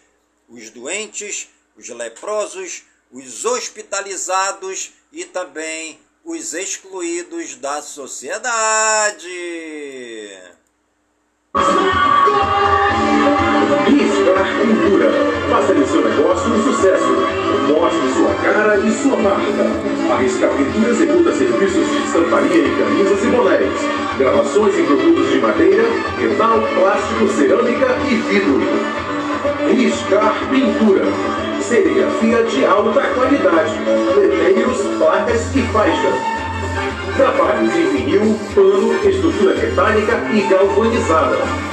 os 0.47 0.69
doentes, 0.69 1.49
os 1.75 1.89
leprosos, 1.89 2.83
os 3.11 3.43
hospitalizados 3.43 4.93
e 5.11 5.25
também 5.25 5.99
os 6.23 6.53
excluídos 6.53 7.55
da 7.55 7.81
sociedade. 7.81 9.29
Riscar 14.23 14.47
Pintura. 14.61 15.11
Faça 15.49 15.75
de 15.75 15.85
seu 15.85 16.01
negócio 16.01 16.53
um 16.53 16.63
sucesso. 16.63 17.13
Mostre 17.67 18.13
sua 18.13 18.33
cara 18.35 18.77
e 18.77 18.91
sua 18.91 19.17
marca. 19.17 20.13
A 20.13 20.17
Riscar 20.17 20.49
Pintura 20.51 20.91
executa 20.91 21.33
serviços 21.33 21.89
de 21.89 21.97
estamparia 21.97 22.67
em 22.67 22.75
camisas 22.77 23.23
e 23.23 23.27
bonés. 23.27 23.69
Gravações 24.17 24.79
em 24.79 24.85
produtos 24.85 25.29
de 25.29 25.39
madeira, 25.39 25.83
metal, 26.17 26.59
plástico, 26.73 27.27
cerâmica 27.27 27.97
e 28.09 28.15
vidro. 28.15 28.61
Riscar 29.75 30.35
Pintura. 30.49 31.03
Serigrafia 31.61 32.43
de 32.43 32.65
alta 32.65 33.01
qualidade. 33.01 33.77
Letreiros, 34.15 34.77
placas 34.97 35.53
e 35.53 35.61
faixas. 35.63 36.15
Trabalhos 37.17 37.75
em 37.75 37.89
vinil, 37.89 38.39
pano, 38.55 38.93
estrutura 39.03 39.55
metálica 39.55 40.21
e 40.33 40.41
galvanizada. 40.43 41.72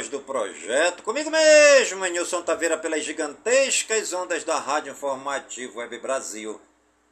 Voz 0.00 0.08
do 0.08 0.20
Projeto, 0.20 1.02
comigo 1.02 1.30
mesmo, 1.30 2.06
Nilson 2.06 2.40
Taveira, 2.40 2.78
pelas 2.78 3.04
gigantescas 3.04 4.14
ondas 4.14 4.44
da 4.44 4.58
Rádio 4.58 4.92
Informativo 4.92 5.78
Web 5.78 5.98
Brasil, 5.98 6.58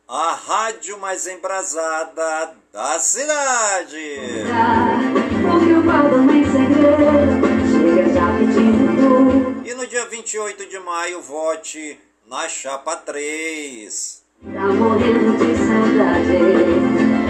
a 0.08 0.32
rádio 0.32 0.98
mais 0.98 1.26
embrasada 1.26 2.56
da 2.72 2.98
cidade. 2.98 3.98
E 9.66 9.74
no 9.74 9.86
dia 9.86 10.06
28 10.06 10.66
de 10.66 10.78
maio, 10.78 11.20
vote 11.20 12.00
na 12.26 12.48
Chapa 12.48 12.96
3. 12.96 14.22
Tá 14.54 14.66
morrendo 14.66 15.36
de 15.36 15.54
saudade. 15.58 16.38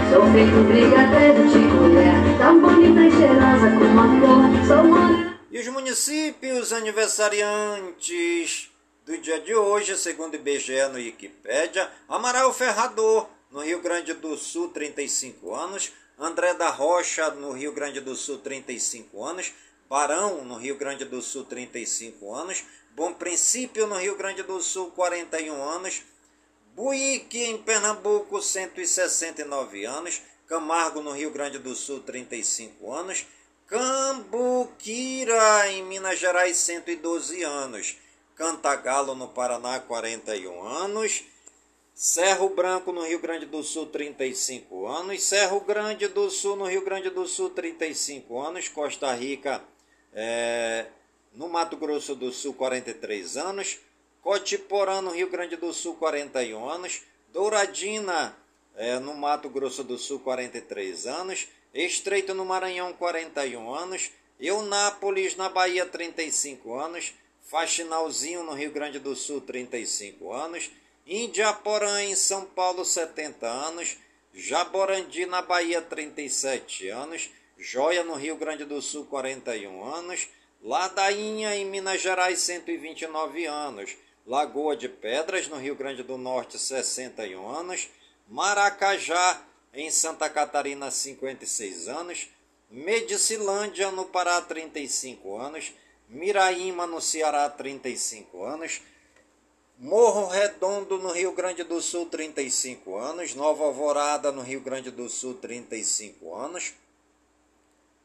Sou 0.09 0.25
feito 0.31 0.63
brigadeiro 0.67 1.47
de 1.49 1.59
colher, 1.75 2.37
tão 2.37 2.61
bonita 2.61 3.01
e 3.01 3.11
cheirosa 3.11 3.69
como 3.77 3.99
a 3.99 4.03
flor. 4.19 4.65
Sou 4.65 4.83
morena. 4.85 5.08
E 5.51 5.57
os 5.57 5.67
municípios 5.67 6.71
aniversariantes 6.71 8.69
do 9.03 9.17
dia 9.17 9.41
de 9.41 9.55
hoje, 9.55 9.97
segundo 9.97 10.35
IBGE 10.35 10.87
no 10.89 10.97
Wikipédia, 10.97 11.91
Amaral 12.07 12.53
Ferrador, 12.53 13.27
no 13.49 13.61
Rio 13.61 13.81
Grande 13.81 14.13
do 14.13 14.37
Sul, 14.37 14.69
35 14.69 15.55
anos, 15.55 15.91
André 16.19 16.53
da 16.53 16.69
Rocha, 16.69 17.31
no 17.31 17.51
Rio 17.51 17.71
Grande 17.71 17.99
do 17.99 18.15
Sul, 18.15 18.37
35 18.37 19.25
anos, 19.25 19.51
Barão, 19.89 20.45
no 20.45 20.55
Rio 20.55 20.77
Grande 20.77 21.03
do 21.03 21.19
Sul, 21.19 21.43
35 21.45 22.31
anos, 22.31 22.63
Bom 22.91 23.11
Princípio, 23.11 23.87
no 23.87 23.97
Rio 23.97 24.15
Grande 24.15 24.43
do 24.43 24.61
Sul, 24.61 24.91
41 24.91 25.63
anos, 25.63 26.03
Buíque, 26.75 27.39
em 27.39 27.57
Pernambuco, 27.57 28.39
169 28.39 29.83
anos, 29.83 30.21
Camargo, 30.45 31.01
no 31.01 31.09
Rio 31.09 31.31
Grande 31.31 31.57
do 31.57 31.73
Sul, 31.73 32.01
35 32.01 32.93
anos, 32.93 33.25
Cambuquira, 33.69 35.69
em 35.69 35.83
Minas 35.83 36.17
Gerais, 36.17 36.57
112 36.57 37.43
anos, 37.43 37.97
Cantagalo, 38.35 39.13
no 39.13 39.27
Paraná, 39.27 39.79
41 39.79 40.63
anos, 40.63 41.23
Cerro 41.93 42.49
Branco, 42.49 42.91
no 42.91 43.05
Rio 43.05 43.19
Grande 43.19 43.45
do 43.45 43.61
Sul, 43.61 43.85
35 43.85 44.87
anos, 44.87 45.21
Cerro 45.21 45.61
Grande 45.61 46.07
do 46.07 46.31
Sul, 46.31 46.55
no 46.55 46.65
Rio 46.65 46.83
Grande 46.83 47.11
do 47.11 47.27
Sul, 47.27 47.51
35 47.51 48.41
anos, 48.41 48.67
Costa 48.67 49.13
Rica, 49.13 49.63
é, 50.13 50.87
no 51.31 51.47
Mato 51.47 51.77
Grosso 51.77 52.15
do 52.15 52.31
Sul, 52.31 52.55
43 52.55 53.37
anos, 53.37 53.77
Cotiporã, 54.19 54.99
no 54.99 55.11
Rio 55.11 55.29
Grande 55.29 55.57
do 55.57 55.71
Sul, 55.73 55.95
41 55.95 56.67
anos, 56.67 57.03
Douradina, 57.31 58.35
é, 58.75 58.97
no 58.97 59.13
Mato 59.13 59.47
Grosso 59.47 59.83
do 59.83 59.95
Sul, 59.95 60.19
43 60.21 61.05
anos, 61.05 61.47
Estreito, 61.73 62.33
no 62.33 62.45
Maranhão, 62.45 62.93
41 62.93 63.73
anos, 63.73 64.11
Eunápolis, 64.39 65.35
na 65.35 65.49
Bahia, 65.49 65.85
35 65.85 66.73
anos, 66.73 67.13
Faxinalzinho, 67.43 68.43
no 68.43 68.53
Rio 68.53 68.71
Grande 68.71 68.99
do 68.99 69.15
Sul, 69.15 69.41
35 69.41 70.31
anos, 70.31 70.71
Indiaporã, 71.05 72.03
em 72.03 72.15
São 72.15 72.45
Paulo, 72.45 72.85
70 72.85 73.47
anos, 73.47 73.97
Jaborandi, 74.33 75.25
na 75.25 75.41
Bahia, 75.41 75.81
37 75.81 76.87
anos, 76.89 77.29
Joia, 77.57 78.03
no 78.03 78.13
Rio 78.13 78.35
Grande 78.35 78.63
do 78.63 78.81
Sul, 78.81 79.05
41 79.05 79.83
anos, 79.83 80.27
Ladainha, 80.61 81.55
em 81.55 81.65
Minas 81.65 82.01
Gerais, 82.01 82.39
129 82.39 83.45
anos, 83.45 83.95
Lagoa 84.25 84.75
de 84.75 84.87
Pedras, 84.87 85.47
no 85.47 85.57
Rio 85.57 85.75
Grande 85.75 86.03
do 86.03 86.17
Norte, 86.17 86.59
61 86.59 87.47
anos, 87.49 87.89
Maracajá, 88.27 89.41
em 89.73 89.91
Santa 89.91 90.29
Catarina, 90.29 90.89
56 90.89 91.87
anos, 91.87 92.29
Medicilândia, 92.69 93.91
no 93.91 94.05
Pará, 94.05 94.41
35 94.41 95.37
anos, 95.37 95.73
Miraíma, 96.07 96.87
no 96.87 97.01
Ceará, 97.01 97.49
35 97.49 98.43
anos, 98.43 98.81
Morro 99.77 100.27
Redondo, 100.27 100.97
no 100.97 101.11
Rio 101.11 101.31
Grande 101.31 101.63
do 101.63 101.81
Sul, 101.81 102.05
35 102.07 102.97
anos, 102.97 103.33
Nova 103.33 103.63
Alvorada, 103.63 104.31
no 104.31 104.41
Rio 104.41 104.59
Grande 104.59 104.91
do 104.91 105.09
Sul, 105.09 105.35
35 105.35 106.35
anos, 106.35 106.73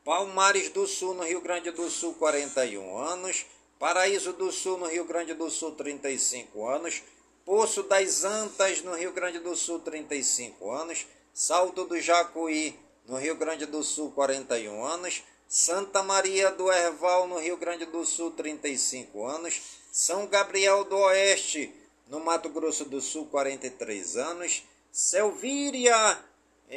Palmares 0.05 0.69
do 0.69 0.87
Sul, 0.87 1.15
no 1.15 1.25
Rio 1.25 1.41
Grande 1.41 1.71
do 1.71 1.91
Sul, 1.91 2.15
41 2.15 2.97
anos, 2.97 3.47
Paraíso 3.79 4.33
do 4.35 4.53
Sul, 4.53 4.79
no 4.79 4.87
Rio 4.87 5.05
Grande 5.05 5.35
do 5.35 5.51
Sul, 5.51 5.73
35 5.73 6.67
anos, 6.69 7.03
Poço 7.45 7.83
das 7.83 8.25
Antas, 8.25 8.81
no 8.83 8.95
Rio 8.95 9.13
Grande 9.13 9.39
do 9.39 9.57
Sul, 9.57 9.81
35 9.81 10.71
anos, 10.71 11.07
Salto 11.37 11.85
do 11.85 12.01
Jacuí, 12.01 12.79
no 13.09 13.17
Rio 13.17 13.35
Grande 13.35 13.67
do 13.67 13.83
Sul, 13.83 14.13
41 14.13 14.85
anos, 14.85 15.25
Santa 15.49 16.01
Maria 16.01 16.53
do 16.53 16.71
Herval, 16.71 17.27
no 17.27 17.41
Rio 17.41 17.57
Grande 17.57 17.85
do 17.87 18.07
Sul, 18.07 18.31
35 18.31 19.27
anos, 19.27 19.61
São 19.91 20.29
Gabriel 20.29 20.85
do 20.85 20.97
Oeste, 20.97 21.75
no 22.07 22.21
Mato 22.21 22.49
Grosso 22.51 22.85
do 22.85 23.01
Sul, 23.01 23.27
43 23.27 24.17
anos, 24.17 24.63
Selvíria, 24.93 26.25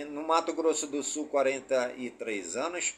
no 0.10 0.24
Mato 0.24 0.52
Grosso 0.54 0.88
do 0.88 1.04
Sul, 1.04 1.28
43 1.28 2.56
anos, 2.56 2.96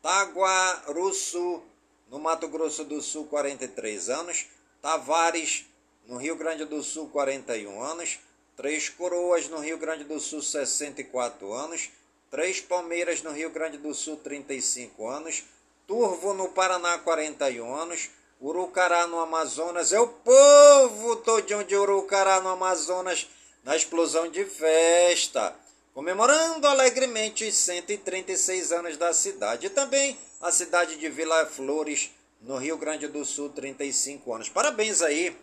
Taguaruçu, 0.00 1.62
no 2.08 2.18
Mato 2.18 2.48
Grosso 2.48 2.82
do 2.82 3.02
Sul, 3.02 3.26
43 3.26 4.08
anos, 4.08 4.46
Tavares, 4.80 5.66
no 6.06 6.16
Rio 6.16 6.36
Grande 6.36 6.64
do 6.64 6.82
Sul, 6.82 7.10
41 7.10 7.82
anos, 7.82 8.18
Três 8.56 8.88
Coroas, 8.88 9.48
no 9.48 9.58
Rio 9.58 9.78
Grande 9.78 10.04
do 10.04 10.20
Sul, 10.20 10.40
64 10.40 11.52
anos, 11.52 11.90
Três 12.30 12.60
Palmeiras, 12.60 13.22
no 13.22 13.30
Rio 13.30 13.50
Grande 13.50 13.78
do 13.78 13.94
Sul, 13.94 14.16
35 14.16 15.08
anos, 15.08 15.44
Turvo, 15.86 16.34
no 16.34 16.48
Paraná, 16.48 16.98
41 16.98 17.74
anos, 17.74 18.10
Urucará, 18.40 19.06
no 19.06 19.20
Amazonas, 19.20 19.92
é 19.92 20.00
o 20.00 20.08
povo 20.08 21.16
todinho 21.16 21.64
de 21.64 21.76
Urucará, 21.76 22.40
no 22.40 22.48
Amazonas, 22.48 23.28
na 23.62 23.76
explosão 23.76 24.28
de 24.28 24.44
festa, 24.44 25.54
comemorando 25.94 26.66
alegremente 26.66 27.44
os 27.44 27.54
136 27.54 28.72
anos 28.72 28.96
da 28.96 29.12
cidade. 29.12 29.66
E 29.66 29.70
também 29.70 30.18
a 30.40 30.50
cidade 30.50 30.96
de 30.96 31.08
Vila 31.08 31.46
Flores, 31.46 32.10
no 32.40 32.56
Rio 32.58 32.76
Grande 32.76 33.08
do 33.08 33.24
Sul, 33.24 33.48
35 33.48 34.34
anos. 34.34 34.48
Parabéns 34.48 35.00
aí 35.00 35.36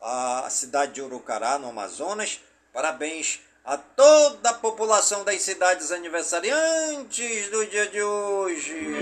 à 0.00 0.48
cidade 0.50 0.92
de 0.92 1.02
Urucará, 1.02 1.58
no 1.58 1.68
Amazonas. 1.68 2.40
Parabéns 2.72 3.38
a 3.64 3.76
toda 3.76 4.48
a 4.48 4.54
população 4.54 5.22
das 5.24 5.42
cidades 5.42 5.92
aniversariantes 5.92 7.50
do 7.50 7.66
dia 7.66 7.86
de 7.88 8.02
hoje. 8.02 8.96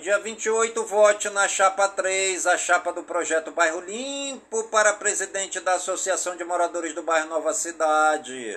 28, 0.00 0.84
vote 0.84 1.28
na 1.30 1.48
chapa 1.48 1.88
3, 1.88 2.46
a 2.46 2.56
chapa 2.56 2.92
do 2.92 3.02
projeto 3.02 3.50
Bairro 3.50 3.80
Limpo 3.80 4.64
para 4.64 4.92
presidente 4.92 5.58
da 5.60 5.74
Associação 5.74 6.36
de 6.36 6.44
Moradores 6.44 6.94
do 6.94 7.02
Bairro 7.02 7.28
Nova 7.28 7.52
Cidade. 7.52 8.56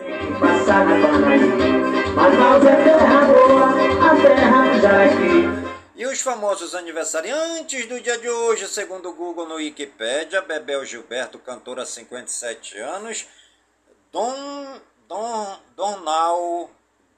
E 5.95 6.05
os 6.05 6.21
famosos 6.21 6.75
aniversariantes 6.75 7.87
do 7.87 7.99
dia 7.99 8.17
de 8.17 8.29
hoje, 8.29 8.67
segundo 8.67 9.09
o 9.09 9.13
Google 9.13 9.47
no 9.47 9.55
Wikipedia, 9.55 10.41
Bebel 10.41 10.85
Gilberto, 10.85 11.39
cantora 11.39 11.85
57 11.85 12.77
anos, 12.77 13.27
Dom, 14.11 14.79
Dom, 15.07 15.59
Donal 15.75 16.69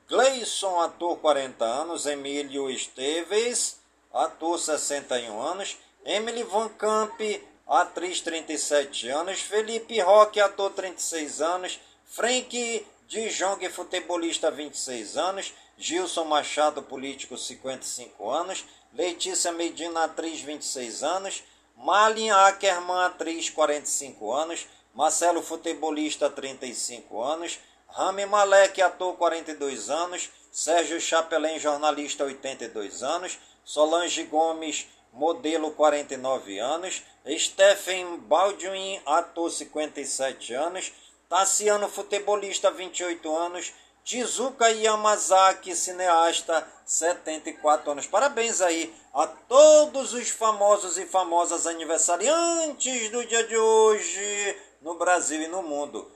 Gleison, 0.07 0.79
ator 0.79 1.17
40 1.17 1.65
anos, 1.65 2.05
Emílio 2.05 2.69
Esteves, 2.69 3.82
ator 4.13 4.59
61 4.59 5.41
anos, 5.41 5.77
Emily 6.05 6.43
Van 6.43 6.69
Camp, 6.69 7.19
atriz 7.67 8.21
37 8.21 9.09
anos, 9.09 9.39
Felipe 9.39 9.99
Roque, 10.01 10.39
ator 10.39 10.71
36 10.71 11.41
anos, 11.41 11.79
Frank 12.05 12.49
de 12.49 13.29
Jong, 13.29 13.69
futebolista 13.69 14.51
26 14.51 15.17
anos, 15.17 15.53
Gilson 15.77 16.27
Machado, 16.27 16.83
político 16.83 17.37
55 17.37 18.31
anos, 18.31 18.63
Letícia 18.93 19.51
Medina, 19.51 20.03
atriz 20.03 20.41
26 20.41 21.03
anos, 21.03 21.43
Malin 21.75 22.31
Ackerman, 22.31 23.05
atriz 23.05 23.49
45 23.49 24.33
anos, 24.35 24.67
Marcelo, 24.93 25.41
futebolista 25.41 26.29
35 26.29 27.23
anos, 27.23 27.59
Rami 27.95 28.25
Malek, 28.25 28.79
ator 28.81 29.15
42 29.17 29.89
anos, 29.89 30.29
Sérgio 30.51 30.99
Chapelin, 30.99 31.59
jornalista 31.59 32.23
82 32.23 33.01
anos, 33.01 33.39
Solange 33.63 34.23
Gomes, 34.23 34.87
modelo 35.11 35.71
49 35.71 36.59
anos, 36.59 37.03
Stephen 37.37 38.17
Baldwin, 38.17 39.01
ator 39.05 39.49
57 39.49 40.53
anos, 40.53 40.91
Tassiano, 41.29 41.87
futebolista 41.87 42.69
28 42.69 43.35
anos, 43.35 43.73
Tizuka 44.03 44.69
Yamazaki, 44.69 45.75
cineasta 45.75 46.67
74 46.85 47.91
anos. 47.91 48.05
Parabéns 48.05 48.61
aí 48.61 48.93
a 49.13 49.25
todos 49.25 50.13
os 50.13 50.29
famosos 50.29 50.97
e 50.97 51.05
famosas 51.05 51.65
aniversariantes 51.65 53.09
do 53.09 53.25
dia 53.25 53.47
de 53.47 53.57
hoje 53.57 54.57
no 54.81 54.95
Brasil 54.95 55.41
e 55.41 55.47
no 55.47 55.63
mundo. 55.63 56.11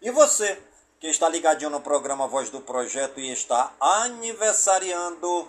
E 0.00 0.10
você? 0.10 0.58
que 1.02 1.08
está 1.08 1.28
ligadinho 1.28 1.68
no 1.68 1.80
programa 1.80 2.28
Voz 2.28 2.48
do 2.48 2.60
Projeto 2.60 3.18
e 3.18 3.32
está 3.32 3.72
aniversariando. 3.80 5.48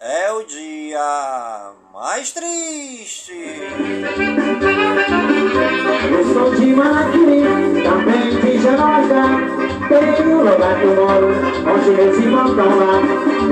é 0.00 0.32
o 0.32 0.44
dia 0.44 1.72
mais 1.92 2.30
triste. 2.30 3.32
Eu 6.10 6.32
sou 6.32 6.54
de 6.54 6.66
Maraquiri, 6.66 7.82
também 7.82 8.40
de 8.40 8.62
Janoca. 8.62 9.88
Tenho 9.88 10.38
lugar 10.38 10.78
que 10.78 10.84
eu 10.84 10.94
moro, 10.94 11.28
onde 11.68 11.90
meus 11.90 12.16
irmãos 12.16 12.50
estão 12.50 12.78
lá. 12.78 13.00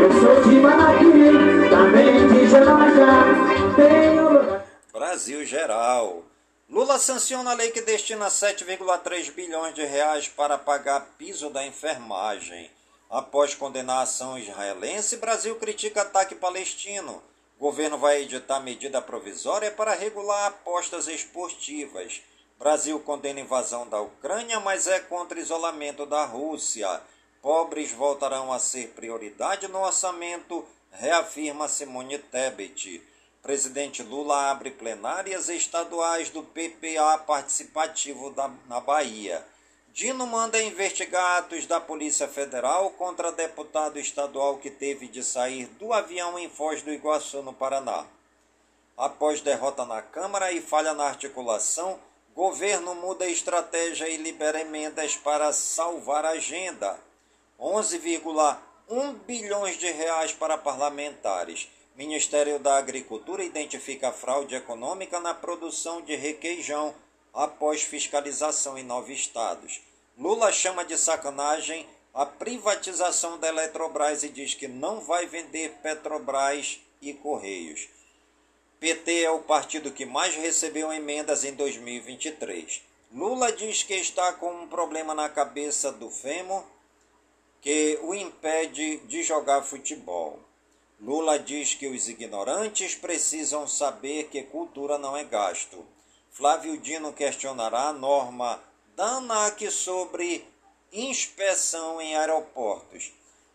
Eu 0.01 0.13
sou 0.21 0.43
de 0.45 0.61
Maraquiri, 0.61 1.69
também 1.69 2.29
de 2.29 2.49
Janoca. 2.49 3.75
Tenho 3.75 4.33
lugar... 4.33 4.67
Brasil 4.93 5.45
geral. 5.45 6.23
Lula 6.71 6.99
sanciona 6.99 7.51
a 7.51 7.55
lei 7.55 7.71
que 7.71 7.81
destina 7.81 8.27
7,3 8.27 9.33
bilhões 9.33 9.75
de 9.75 9.85
reais 9.85 10.29
para 10.29 10.57
pagar 10.57 11.15
piso 11.19 11.51
da 11.51 11.67
enfermagem. 11.67 12.71
Após 13.09 13.55
condenar 13.55 13.99
a 13.99 14.03
ação 14.03 14.39
israelense, 14.39 15.17
Brasil 15.19 15.55
critica 15.57 16.03
ataque 16.03 16.35
palestino. 16.35 17.23
Governo 17.59 17.97
vai 17.97 18.23
editar 18.23 18.61
medida 18.61 19.01
provisória 19.01 19.71
para 19.71 19.95
regular 19.95 20.49
apostas 20.49 21.07
esportivas. 21.07 22.21
Brasil 22.59 22.99
condena 23.01 23.41
invasão 23.41 23.89
da 23.89 24.01
Ucrânia, 24.01 24.59
mas 24.61 24.87
é 24.87 24.99
contra 24.99 25.39
isolamento 25.39 26.05
da 26.05 26.25
Rússia. 26.25 27.01
Pobres 27.41 27.93
voltarão 27.93 28.53
a 28.53 28.59
ser 28.59 28.89
prioridade 28.89 29.69
no 29.69 29.81
orçamento, 29.81 30.67
reafirma 30.91 31.69
Simone 31.69 32.19
Tebet. 32.19 33.03
Presidente 33.41 34.03
Lula 34.03 34.51
abre 34.51 34.73
plenárias 34.73 35.49
estaduais 35.49 36.31
do 36.31 36.43
PPA 36.43 37.19
participativo 37.19 38.31
da, 38.31 38.51
na 38.67 38.81
Bahia. 38.81 39.47
Dino 39.97 40.27
manda 40.27 40.63
investigar 40.63 41.39
atos 41.39 41.65
da 41.65 41.81
Polícia 41.81 42.29
Federal 42.29 42.91
contra 42.99 43.33
deputado 43.33 43.99
estadual 43.99 44.59
que 44.59 44.69
teve 44.69 45.09
de 45.09 45.25
sair 45.25 45.65
do 45.79 45.91
avião 45.91 46.39
em 46.39 46.51
Foz 46.51 46.83
do 46.83 46.93
Iguaçu, 46.93 47.41
no 47.41 47.55
Paraná. 47.55 48.05
Após 48.95 49.41
derrota 49.41 49.87
na 49.87 50.03
Câmara 50.03 50.53
e 50.53 50.61
falha 50.61 50.93
na 50.93 51.05
articulação, 51.05 51.99
governo 52.35 52.95
muda 52.95 53.27
estratégia 53.27 54.07
e 54.07 54.19
libera 54.19 54.61
emendas 54.61 55.17
para 55.17 55.51
salvar 55.55 56.27
a 56.27 56.33
agenda. 56.33 57.01
11,1 57.59 59.15
bilhões 59.27 59.79
de 59.79 59.91
reais 59.91 60.31
para 60.31 60.59
parlamentares. 60.59 61.71
Ministério 61.97 62.59
da 62.59 62.77
Agricultura 62.77 63.43
identifica 63.43 64.13
fraude 64.13 64.57
econômica 64.57 65.19
na 65.21 65.33
produção 65.33 66.03
de 66.03 66.15
requeijão 66.15 66.95
após 67.37 67.83
fiscalização 67.83 68.77
em 68.77 68.83
nove 68.83 69.13
estados. 69.13 69.83
Lula 70.19 70.51
chama 70.51 70.85
de 70.85 70.97
sacanagem 70.97 71.87
a 72.15 72.25
privatização 72.25 73.39
da 73.39 73.49
Eletrobras 73.49 74.23
e 74.23 74.31
diz 74.31 74.55
que 74.55 74.67
não 74.67 75.01
vai 75.03 75.27
vender 75.27 75.75
Petrobras 75.83 76.81
e 77.03 77.13
Correios. 77.13 77.89
PT 78.81 79.23
é 79.23 79.31
o 79.31 79.41
partido 79.41 79.91
que 79.91 80.07
mais 80.07 80.35
recebeu 80.35 80.91
emendas 80.91 81.45
em 81.45 81.55
2023. 81.55 82.83
Lula 83.13 83.53
diz 83.53 83.83
que 83.83 83.95
está 83.95 84.33
com 84.33 84.63
um 84.63 84.67
problema 84.67 85.15
na 85.15 85.29
cabeça 85.29 85.93
do 85.93 86.11
fêmur 86.11 86.65
que 87.61 87.99
o 88.03 88.15
impede 88.15 88.99
de 89.01 89.23
jogar 89.23 89.63
futebol. 89.63 90.41
Lula 90.99 91.39
diz 91.39 91.75
que 91.75 91.87
os 91.87 92.09
ignorantes 92.09 92.95
precisam 92.95 93.69
saber 93.69 94.29
que 94.29 94.43
cultura 94.43 94.97
não 94.97 95.15
é 95.15 95.25
gasto. 95.25 95.85
Flávio 96.37 96.77
Dino 96.77 97.15
questionará 97.15 97.89
a 97.89 97.93
norma 97.95 98.63
da 98.95 99.07
ANAC 99.07 99.71
sobre 99.71 100.47
inspeção 100.93 101.99
em 101.99 102.15
aeroportos. 102.15 103.11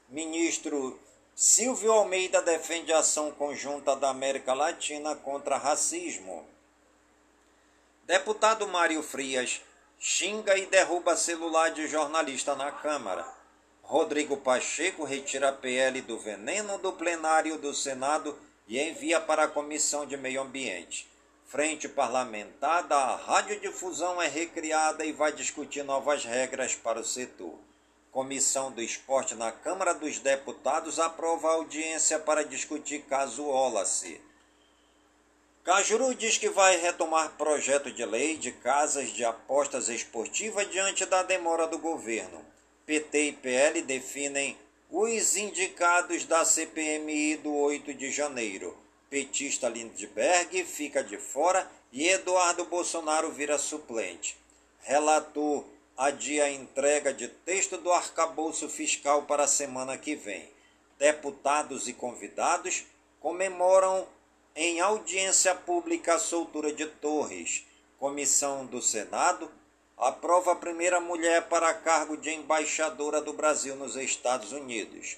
Ministro 0.10 1.00
Silvio 1.36 1.92
Almeida 1.92 2.42
defende 2.42 2.92
ação 2.92 3.30
conjunta 3.34 3.96
da 3.96 4.10
América 4.10 4.56
Latina 4.56 5.16
contra 5.16 5.58
racismo. 5.58 6.44
Deputado 8.08 8.68
Mário 8.68 9.04
Frias 9.04 9.62
xinga 10.00 10.58
e 10.58 10.66
derruba 10.66 11.16
celular 11.16 11.70
de 11.70 11.88
jornalista 11.88 12.56
na 12.56 12.72
Câmara. 12.72 13.32
Rodrigo 13.84 14.38
Pacheco 14.38 15.04
retira 15.04 15.50
a 15.50 15.54
PL 15.54 16.02
do 16.02 16.18
veneno 16.18 16.80
do 16.80 16.94
plenário 16.94 17.60
do 17.60 17.76
Senado 17.76 18.36
e 18.68 18.82
envia 18.82 19.22
para 19.22 19.44
a 19.44 19.48
Comissão 19.48 20.04
de 20.04 20.18
Meio 20.18 20.42
Ambiente. 20.42 21.11
Frente 21.52 21.90
parlamentar 21.90 22.84
da 22.84 23.14
radiodifusão 23.18 24.22
é 24.22 24.28
recriada 24.30 25.04
e 25.04 25.12
vai 25.12 25.34
discutir 25.34 25.84
novas 25.84 26.24
regras 26.24 26.76
para 26.76 27.02
o 27.02 27.04
setor. 27.04 27.60
Comissão 28.10 28.72
do 28.72 28.82
Esporte 28.82 29.36
na 29.36 29.52
Câmara 29.52 29.94
dos 29.94 30.18
Deputados 30.20 30.98
aprova 30.98 31.50
audiência 31.50 32.18
para 32.18 32.46
discutir 32.46 33.02
caso 33.02 33.44
Wallace. 33.44 34.22
Cajuru 35.66 36.16
diz 36.16 36.38
que 36.38 36.48
vai 36.48 36.78
retomar 36.78 37.32
projeto 37.32 37.92
de 37.92 38.06
lei 38.06 38.38
de 38.38 38.54
casas 38.54 39.10
de 39.10 39.26
apostas 39.26 39.90
esportivas 39.90 40.72
diante 40.72 41.06
da 41.06 41.22
demora 41.22 41.68
do 41.68 41.78
governo. 41.78 42.46
PT 42.86 43.24
e 43.24 43.34
PL 43.34 43.82
definem 43.82 44.58
os 44.90 45.36
indicados 45.36 46.24
da 46.24 46.46
CPMI 46.46 47.36
do 47.36 47.54
8 47.54 47.94
de 47.94 48.10
janeiro. 48.10 48.82
Petista 49.12 49.68
Lindbergh 49.68 50.64
fica 50.64 51.04
de 51.04 51.18
fora 51.18 51.70
e 51.92 52.08
Eduardo 52.08 52.64
Bolsonaro 52.64 53.30
vira 53.30 53.58
suplente. 53.58 54.38
Relator 54.80 55.66
adia 55.98 56.46
a 56.46 56.50
entrega 56.50 57.14
de 57.14 57.28
texto 57.28 57.78
do 57.78 57.92
arcabouço 57.92 58.70
fiscal 58.70 59.24
para 59.24 59.44
a 59.44 59.48
semana 59.50 59.98
que 59.98 60.16
vem. 60.16 60.50
Deputados 60.98 61.90
e 61.90 61.94
convidados 61.94 62.86
comemoram 63.20 64.08
em 64.56 64.80
audiência 64.80 65.54
pública 65.54 66.16
a 66.16 66.20
soltura 66.20 66.72
de 66.72 66.86
Torres. 66.86 67.66
Comissão 68.00 68.66
do 68.66 68.82
Senado 68.82 69.52
aprova 69.98 70.54
a 70.54 70.56
primeira 70.56 71.02
mulher 71.02 71.50
para 71.50 71.74
cargo 71.74 72.16
de 72.16 72.30
embaixadora 72.30 73.20
do 73.20 73.34
Brasil 73.34 73.76
nos 73.76 73.98
Estados 73.98 74.54
Unidos. 74.54 75.18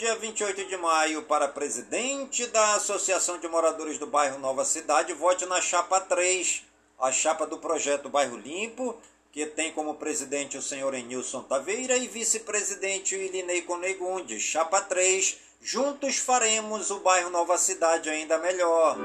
dia 0.00 0.16
28 0.16 0.64
de 0.64 0.78
maio, 0.78 1.24
para 1.24 1.46
presidente 1.46 2.46
da 2.46 2.76
Associação 2.76 3.36
de 3.38 3.46
Moradores 3.46 3.98
do 3.98 4.06
Bairro 4.06 4.38
Nova 4.38 4.64
Cidade, 4.64 5.12
vote 5.12 5.44
na 5.44 5.60
chapa 5.60 6.00
3, 6.00 6.62
a 6.98 7.12
chapa 7.12 7.46
do 7.46 7.58
projeto 7.58 8.08
Bairro 8.08 8.38
Limpo, 8.38 8.96
que 9.30 9.44
tem 9.44 9.70
como 9.72 9.96
presidente 9.96 10.56
o 10.56 10.62
senhor 10.62 10.94
Enilson 10.94 11.42
Taveira 11.42 11.98
e 11.98 12.08
vice-presidente 12.08 13.14
Ilinei 13.14 13.60
Conegundes. 13.60 14.42
Chapa 14.42 14.80
3 14.80 15.36
Juntos 15.60 16.16
faremos 16.16 16.90
o 16.90 17.00
bairro 17.00 17.28
Nova 17.28 17.58
Cidade 17.58 18.08
ainda 18.08 18.38
melhor. 18.38 18.96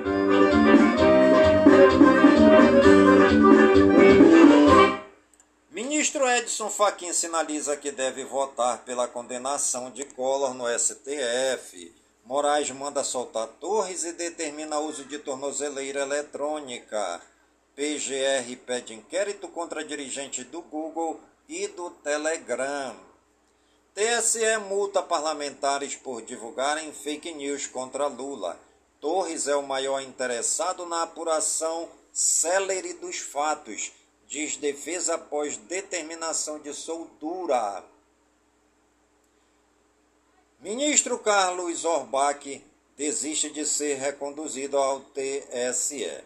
Ministro 5.76 6.26
Edson 6.26 6.70
Fachin 6.70 7.12
sinaliza 7.12 7.76
que 7.76 7.92
deve 7.92 8.24
votar 8.24 8.86
pela 8.86 9.10
condenação 9.10 9.92
de 9.92 10.06
Collor 10.06 10.54
no 10.54 10.64
STF. 10.70 11.94
Moraes 12.24 12.72
manda 12.72 13.04
soltar 13.04 13.50
Torres 13.60 14.06
e 14.06 14.14
determina 14.14 14.80
uso 14.80 15.04
de 15.04 15.20
tornozeleira 15.20 16.04
eletrônica. 16.04 17.22
PGR 17.76 18.56
pede 18.66 18.94
inquérito 18.94 19.50
contra 19.50 19.84
dirigentes 19.84 20.46
do 20.46 20.62
Google 20.62 21.20
e 21.50 21.68
do 21.68 21.90
Telegram. 21.90 22.96
TSE 23.94 24.58
multa 24.70 25.04
parlamentares 25.04 25.94
por 25.94 26.22
divulgarem 26.22 26.94
fake 26.94 27.34
news 27.34 27.68
contra 27.68 28.08
Lula. 28.08 28.58
Torres 29.02 29.46
é 29.46 29.58
o 29.58 29.62
maior 29.62 30.00
interessado 30.00 30.86
na 30.86 31.04
apuração 31.04 31.90
célere 32.14 32.94
dos 32.94 33.18
fatos, 33.18 33.92
diz 34.28 34.58
defesa 34.58 35.16
após 35.16 35.58
determinação 35.58 36.60
de 36.60 36.74
soltura. 36.74 37.84
Ministro 40.60 41.20
Carlos 41.20 41.86
Orbach 41.86 42.64
desiste 42.98 43.50
de 43.50 43.66
ser 43.66 43.96
reconduzido 43.96 44.78
ao 44.78 45.02
TSE. 45.02 46.24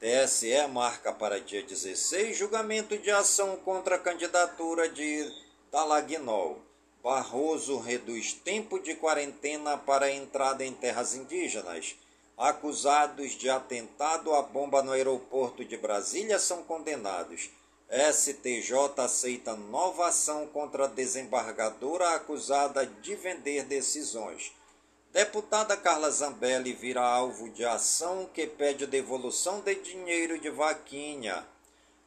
TSE 0.00 0.66
marca 0.68 1.12
para 1.12 1.40
dia 1.40 1.62
16 1.62 2.36
julgamento 2.36 2.96
de 2.96 3.10
ação 3.10 3.56
contra 3.56 3.96
a 3.96 3.98
candidatura 3.98 4.88
de 4.88 5.28
Dalagnol. 5.72 6.62
Barroso 7.02 7.78
reduz 7.78 8.32
tempo 8.32 8.78
de 8.78 8.94
quarentena 8.94 9.76
para 9.76 10.10
entrada 10.10 10.64
em 10.64 10.72
terras 10.72 11.14
indígenas. 11.14 11.96
Acusados 12.38 13.32
de 13.32 13.50
atentado 13.50 14.32
à 14.32 14.42
bomba 14.42 14.80
no 14.80 14.92
aeroporto 14.92 15.64
de 15.64 15.76
Brasília 15.76 16.38
são 16.38 16.62
condenados. 16.62 17.50
STJ 17.90 18.72
aceita 18.98 19.56
nova 19.56 20.06
ação 20.06 20.46
contra 20.46 20.84
a 20.84 20.86
desembargadora 20.86 22.14
acusada 22.14 22.86
de 22.86 23.16
vender 23.16 23.64
decisões. 23.64 24.52
Deputada 25.12 25.76
Carla 25.76 26.12
Zambelli 26.12 26.72
vira 26.74 27.02
alvo 27.02 27.48
de 27.50 27.64
ação 27.64 28.30
que 28.32 28.46
pede 28.46 28.86
devolução 28.86 29.60
de 29.60 29.74
dinheiro 29.74 30.38
de 30.38 30.48
vaquinha. 30.48 31.44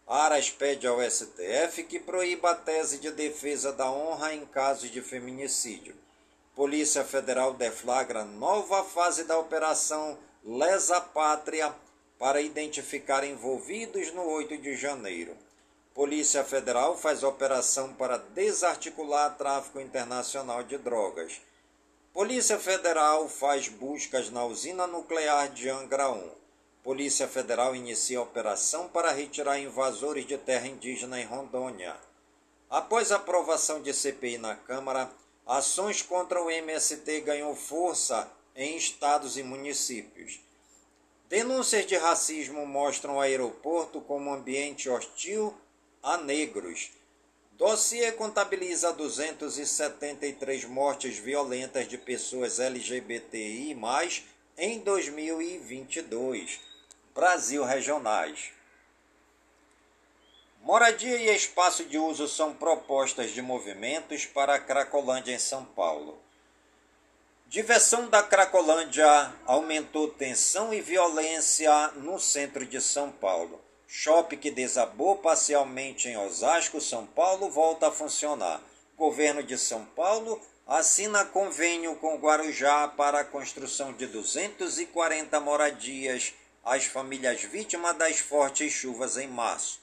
Aras 0.08 0.50
pede 0.50 0.88
ao 0.88 1.02
STF 1.02 1.84
que 1.84 2.00
proíba 2.00 2.52
a 2.52 2.56
tese 2.56 3.00
de 3.00 3.12
defesa 3.12 3.74
da 3.74 3.92
honra 3.92 4.34
em 4.34 4.46
casos 4.46 4.90
de 4.90 5.02
feminicídio. 5.02 5.94
Polícia 6.56 7.06
Federal 7.06 7.54
deflagra 7.54 8.26
nova 8.26 8.84
fase 8.84 9.24
da 9.24 9.40
operação 9.40 10.18
Lesa 10.44 11.00
Pátria 11.00 11.74
para 12.20 12.42
identificar 12.42 13.24
envolvidos 13.24 14.12
no 14.12 14.24
8 14.24 14.58
de 14.58 14.76
janeiro. 14.76 15.34
Polícia 15.94 16.44
Federal 16.44 16.98
faz 16.98 17.24
operação 17.24 17.94
para 17.94 18.18
desarticular 18.18 19.38
tráfico 19.38 19.80
internacional 19.80 20.62
de 20.62 20.78
drogas. 20.78 21.40
Polícia 22.14 22.60
Federal 22.60 23.30
faz 23.30 23.70
buscas 23.70 24.30
na 24.30 24.44
usina 24.44 24.86
nuclear 24.86 25.48
de 25.50 25.70
Angra 25.70 26.10
1. 26.12 26.32
Polícia 26.84 27.30
Federal 27.30 27.74
inicia 27.74 28.22
operação 28.22 28.90
para 28.90 29.12
retirar 29.12 29.58
invasores 29.58 30.26
de 30.26 30.38
terra 30.38 30.68
indígena 30.68 31.18
em 31.18 31.26
Rondônia. 31.26 31.96
Após 32.70 33.12
aprovação 33.12 33.82
de 33.82 33.94
CPI 33.94 34.38
na 34.38 34.56
Câmara, 34.56 35.10
ações 35.52 36.02
contra 36.02 36.42
o 36.42 36.50
MST 36.50 37.22
ganham 37.22 37.54
força 37.54 38.32
em 38.56 38.78
estados 38.78 39.38
e 39.38 39.44
municípios. 39.44 40.40
Denúncias 41.28 41.86
de 41.86 41.98
racismo 41.98 42.66
mostram 42.66 43.18
o 43.18 43.20
aeroporto 43.20 44.00
como 44.00 44.34
ambiente 44.34 44.90
hostil 44.90 45.54
a 46.02 46.16
negros. 46.18 46.92
Dossiê 47.58 48.14
contabiliza 48.14 48.94
273 48.94 50.64
mortes 50.66 51.18
violentas 51.18 51.86
de 51.86 51.98
pessoas 51.98 52.58
LGBTI+, 52.58 53.78
em 54.58 54.80
2022. 54.80 56.62
Brasil 57.14 57.66
regionais. 57.66 58.54
Moradia 60.64 61.18
e 61.18 61.36
espaço 61.36 61.86
de 61.86 61.98
uso 61.98 62.28
são 62.28 62.54
propostas 62.54 63.32
de 63.32 63.42
movimentos 63.42 64.28
para 64.28 64.54
a 64.54 64.60
Cracolândia 64.60 65.34
em 65.34 65.40
São 65.40 65.66
Paulo. 65.66 66.22
Diversão 67.48 68.08
da 68.08 68.22
Cracolândia 68.22 69.34
aumentou 69.48 70.10
tensão 70.10 70.72
e 70.72 70.80
violência 70.80 71.88
no 71.96 72.20
centro 72.20 72.64
de 72.64 72.80
São 72.80 73.12
Paulo. 73.12 73.60
Shopping 73.88 74.38
que 74.38 74.52
desabou 74.52 75.18
parcialmente 75.18 76.08
em 76.08 76.16
Osasco, 76.16 76.80
São 76.80 77.08
Paulo, 77.08 77.50
volta 77.50 77.88
a 77.88 77.92
funcionar. 77.92 78.62
Governo 78.96 79.42
de 79.42 79.58
São 79.58 79.84
Paulo 79.84 80.40
assina 80.68 81.26
convênio 81.26 81.96
com 81.96 82.18
Guarujá 82.18 82.88
para 82.88 83.22
a 83.22 83.26
construção 83.26 83.92
de 83.94 84.06
240 84.06 85.40
moradias 85.40 86.36
às 86.64 86.86
famílias 86.86 87.42
vítimas 87.42 87.98
das 87.98 88.20
fortes 88.20 88.72
chuvas 88.72 89.18
em 89.18 89.28
março. 89.28 89.81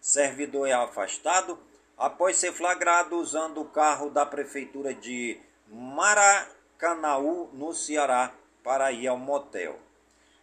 Servidor 0.00 0.66
é 0.66 0.72
afastado 0.72 1.58
após 1.96 2.36
ser 2.36 2.52
flagrado 2.52 3.16
usando 3.16 3.60
o 3.60 3.66
carro 3.66 4.08
da 4.08 4.24
prefeitura 4.24 4.94
de 4.94 5.38
Maracanaú, 5.68 7.50
no 7.52 7.74
Ceará, 7.74 8.32
para 8.64 8.90
ir 8.90 9.06
ao 9.06 9.18
motel. 9.18 9.78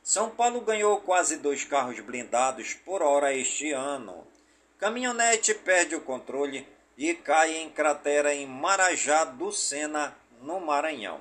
São 0.03 0.29
Paulo 0.29 0.61
ganhou 0.61 1.01
quase 1.01 1.37
dois 1.37 1.63
carros 1.63 1.99
blindados 1.99 2.73
por 2.73 3.01
hora 3.01 3.33
este 3.33 3.71
ano. 3.71 4.25
Caminhonete 4.77 5.53
perde 5.55 5.95
o 5.95 6.01
controle 6.01 6.65
e 6.95 7.13
cai 7.15 7.57
em 7.57 7.69
cratera 7.69 8.33
em 8.33 8.45
Marajá 8.45 9.25
do 9.25 9.51
Sena, 9.51 10.15
no 10.41 10.59
Maranhão. 10.59 11.19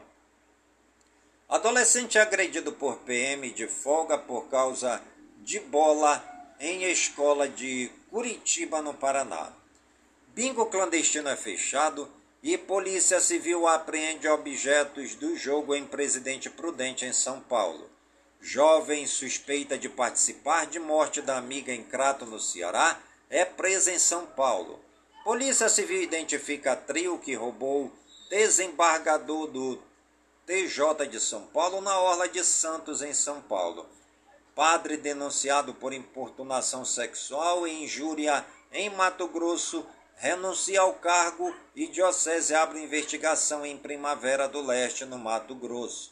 Adolescente 1.48 2.18
agredido 2.18 2.72
por 2.72 2.98
PM 2.98 3.50
de 3.50 3.66
folga 3.66 4.18
por 4.18 4.48
causa 4.48 5.02
de 5.38 5.58
bola 5.60 6.35
em 6.58 6.84
escola 6.84 7.48
de 7.48 7.90
Curitiba, 8.10 8.80
no 8.80 8.94
Paraná. 8.94 9.52
Bingo 10.28 10.66
clandestino 10.66 11.28
é 11.28 11.36
fechado 11.36 12.10
e 12.42 12.56
Polícia 12.56 13.20
Civil 13.20 13.66
apreende 13.66 14.28
objetos 14.28 15.14
do 15.14 15.36
jogo 15.36 15.74
em 15.74 15.86
Presidente 15.86 16.48
Prudente, 16.48 17.04
em 17.04 17.12
São 17.12 17.40
Paulo. 17.40 17.90
Jovem 18.40 19.06
suspeita 19.06 19.76
de 19.76 19.88
participar 19.88 20.66
de 20.66 20.78
morte 20.78 21.20
da 21.20 21.36
amiga 21.36 21.72
em 21.72 21.82
Crato, 21.82 22.24
no 22.24 22.38
Ceará, 22.38 23.00
é 23.28 23.44
presa 23.44 23.92
em 23.92 23.98
São 23.98 24.26
Paulo. 24.26 24.78
Polícia 25.24 25.68
Civil 25.68 26.02
identifica 26.02 26.76
trio 26.76 27.18
que 27.18 27.34
roubou 27.34 27.90
desembargador 28.30 29.48
do 29.48 29.82
TJ 30.46 31.08
de 31.08 31.18
São 31.18 31.42
Paulo, 31.46 31.80
na 31.80 31.98
Orla 31.98 32.28
de 32.28 32.44
Santos, 32.44 33.02
em 33.02 33.12
São 33.12 33.42
Paulo. 33.42 33.88
Padre 34.56 34.96
denunciado 34.96 35.74
por 35.74 35.92
importunação 35.92 36.82
sexual 36.82 37.68
e 37.68 37.84
injúria 37.84 38.42
em 38.72 38.88
Mato 38.88 39.28
Grosso 39.28 39.84
renuncia 40.14 40.80
ao 40.80 40.94
cargo 40.94 41.54
e 41.74 41.86
Diocese 41.88 42.54
abre 42.54 42.82
investigação 42.82 43.66
em 43.66 43.76
Primavera 43.76 44.48
do 44.48 44.62
Leste, 44.62 45.04
no 45.04 45.18
Mato 45.18 45.54
Grosso. 45.54 46.10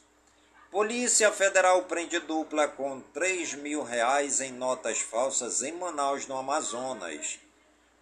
Polícia 0.70 1.32
Federal 1.32 1.84
prende 1.84 2.18
dupla 2.18 2.68
com 2.68 3.01
3 3.14 3.55
mil 3.55 3.82
reais 3.82 4.42
em 4.42 4.53
notas 4.53 4.99
falsas 4.99 5.62
em 5.62 5.72
Manaus, 5.72 6.26
no 6.26 6.36
Amazonas. 6.36 7.38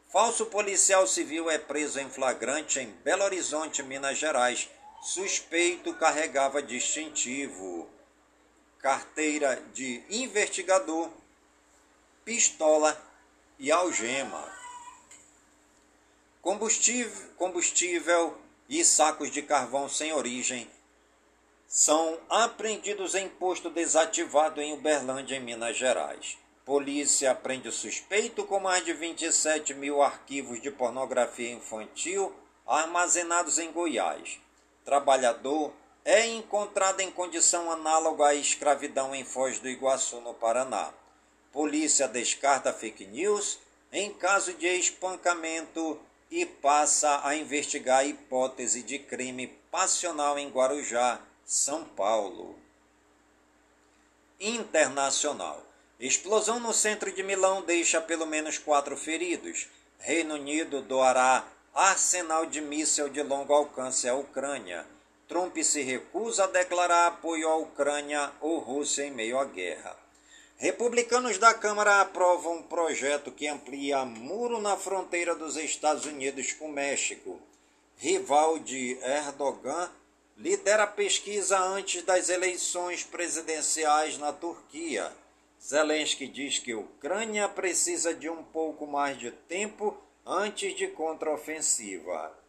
Falso 0.08 0.46
policial 0.46 1.06
civil 1.06 1.48
é 1.48 1.56
preso 1.56 2.00
em 2.00 2.10
flagrante 2.10 2.80
em 2.80 2.88
Belo 3.04 3.22
Horizonte, 3.22 3.80
Minas 3.80 4.18
Gerais. 4.18 4.68
Suspeito 5.02 5.94
carregava 5.94 6.60
distintivo, 6.60 7.88
carteira 8.82 9.62
de 9.72 10.02
investigador, 10.10 11.08
pistola 12.24 13.00
e 13.56 13.70
algema. 13.70 14.52
Combustível, 16.42 17.28
combustível 17.36 18.36
e 18.68 18.84
sacos 18.84 19.30
de 19.30 19.40
carvão 19.40 19.88
sem 19.88 20.12
origem 20.12 20.68
são 21.68 22.18
apreendidos 22.28 23.14
em 23.14 23.28
posto 23.28 23.70
desativado 23.70 24.60
em 24.60 24.72
Uberlândia, 24.72 25.36
em 25.36 25.40
Minas 25.40 25.76
Gerais. 25.76 26.36
Polícia 26.64 27.34
prende 27.34 27.70
suspeito 27.70 28.44
com 28.44 28.58
mais 28.58 28.84
de 28.84 28.92
27 28.92 29.74
mil 29.74 30.02
arquivos 30.02 30.60
de 30.60 30.70
pornografia 30.70 31.52
infantil 31.52 32.34
armazenados 32.66 33.58
em 33.58 33.70
Goiás. 33.70 34.40
Trabalhador 34.84 35.72
é 36.04 36.26
encontrado 36.26 37.00
em 37.00 37.10
condição 37.10 37.70
análoga 37.70 38.26
à 38.26 38.34
escravidão 38.34 39.14
em 39.14 39.24
Foz 39.24 39.58
do 39.60 39.68
Iguaçu, 39.68 40.20
no 40.20 40.34
Paraná. 40.34 40.92
Polícia 41.52 42.08
descarta 42.08 42.72
fake 42.72 43.06
news 43.06 43.58
em 43.92 44.12
caso 44.14 44.54
de 44.54 44.66
espancamento 44.66 46.00
e 46.30 46.46
passa 46.46 47.20
a 47.26 47.36
investigar 47.36 47.98
a 47.98 48.04
hipótese 48.04 48.82
de 48.82 48.98
crime 48.98 49.48
passional 49.70 50.38
em 50.38 50.48
Guarujá, 50.48 51.20
São 51.44 51.84
Paulo. 51.84 52.58
Internacional. 54.40 55.62
Explosão 56.00 56.58
no 56.58 56.72
centro 56.72 57.12
de 57.12 57.22
Milão 57.22 57.62
deixa 57.62 58.00
pelo 58.00 58.26
menos 58.26 58.58
quatro 58.58 58.96
feridos. 58.96 59.68
Reino 59.98 60.34
Unido 60.34 60.80
doará 60.80 61.46
arsenal 61.74 62.46
de 62.46 62.60
míssil 62.60 63.08
de 63.08 63.22
longo 63.22 63.52
alcance 63.52 64.08
à 64.08 64.14
Ucrânia. 64.14 64.86
Trump 65.32 65.56
se 65.62 65.80
recusa 65.80 66.44
a 66.44 66.46
declarar 66.46 67.06
apoio 67.06 67.48
à 67.48 67.56
Ucrânia 67.56 68.30
ou 68.38 68.58
Rússia 68.58 69.06
em 69.06 69.10
meio 69.10 69.38
à 69.38 69.46
guerra. 69.46 69.96
Republicanos 70.58 71.38
da 71.38 71.54
Câmara 71.54 72.02
aprovam 72.02 72.58
um 72.58 72.62
projeto 72.62 73.32
que 73.32 73.48
amplia 73.48 74.04
muro 74.04 74.60
na 74.60 74.76
fronteira 74.76 75.34
dos 75.34 75.56
Estados 75.56 76.04
Unidos 76.04 76.52
com 76.52 76.68
México. 76.68 77.40
Rival 77.96 78.58
de 78.58 78.98
Erdogan 79.00 79.90
lidera 80.36 80.86
pesquisa 80.86 81.58
antes 81.58 82.02
das 82.02 82.28
eleições 82.28 83.02
presidenciais 83.02 84.18
na 84.18 84.34
Turquia. 84.34 85.10
Zelensky 85.58 86.28
diz 86.28 86.58
que 86.58 86.72
a 86.72 86.78
Ucrânia 86.78 87.48
precisa 87.48 88.12
de 88.12 88.28
um 88.28 88.44
pouco 88.44 88.86
mais 88.86 89.18
de 89.18 89.30
tempo 89.30 89.96
antes 90.26 90.76
de 90.76 90.88
contraofensiva. 90.88 92.41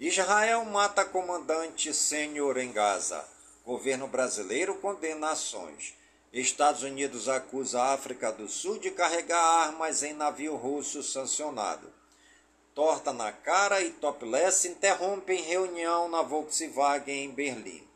Israel 0.00 0.64
mata 0.64 1.04
comandante 1.04 1.92
sênior 1.94 2.58
em 2.58 2.72
Gaza. 2.72 3.24
Governo 3.64 4.08
brasileiro 4.08 4.74
condena 4.76 5.30
ações. 5.30 5.94
Estados 6.32 6.82
Unidos 6.82 7.28
acusa 7.28 7.80
a 7.80 7.92
África 7.92 8.32
do 8.32 8.48
Sul 8.48 8.78
de 8.78 8.90
carregar 8.90 9.38
armas 9.38 10.02
em 10.02 10.14
navio 10.14 10.56
russo 10.56 11.02
sancionado. 11.02 11.92
Torta 12.74 13.12
na 13.12 13.30
cara 13.30 13.82
e 13.82 13.90
topless 13.90 14.66
interrompem 14.66 15.42
reunião 15.42 16.08
na 16.08 16.22
Volkswagen 16.22 17.24
em 17.24 17.30
Berlim. 17.30 17.86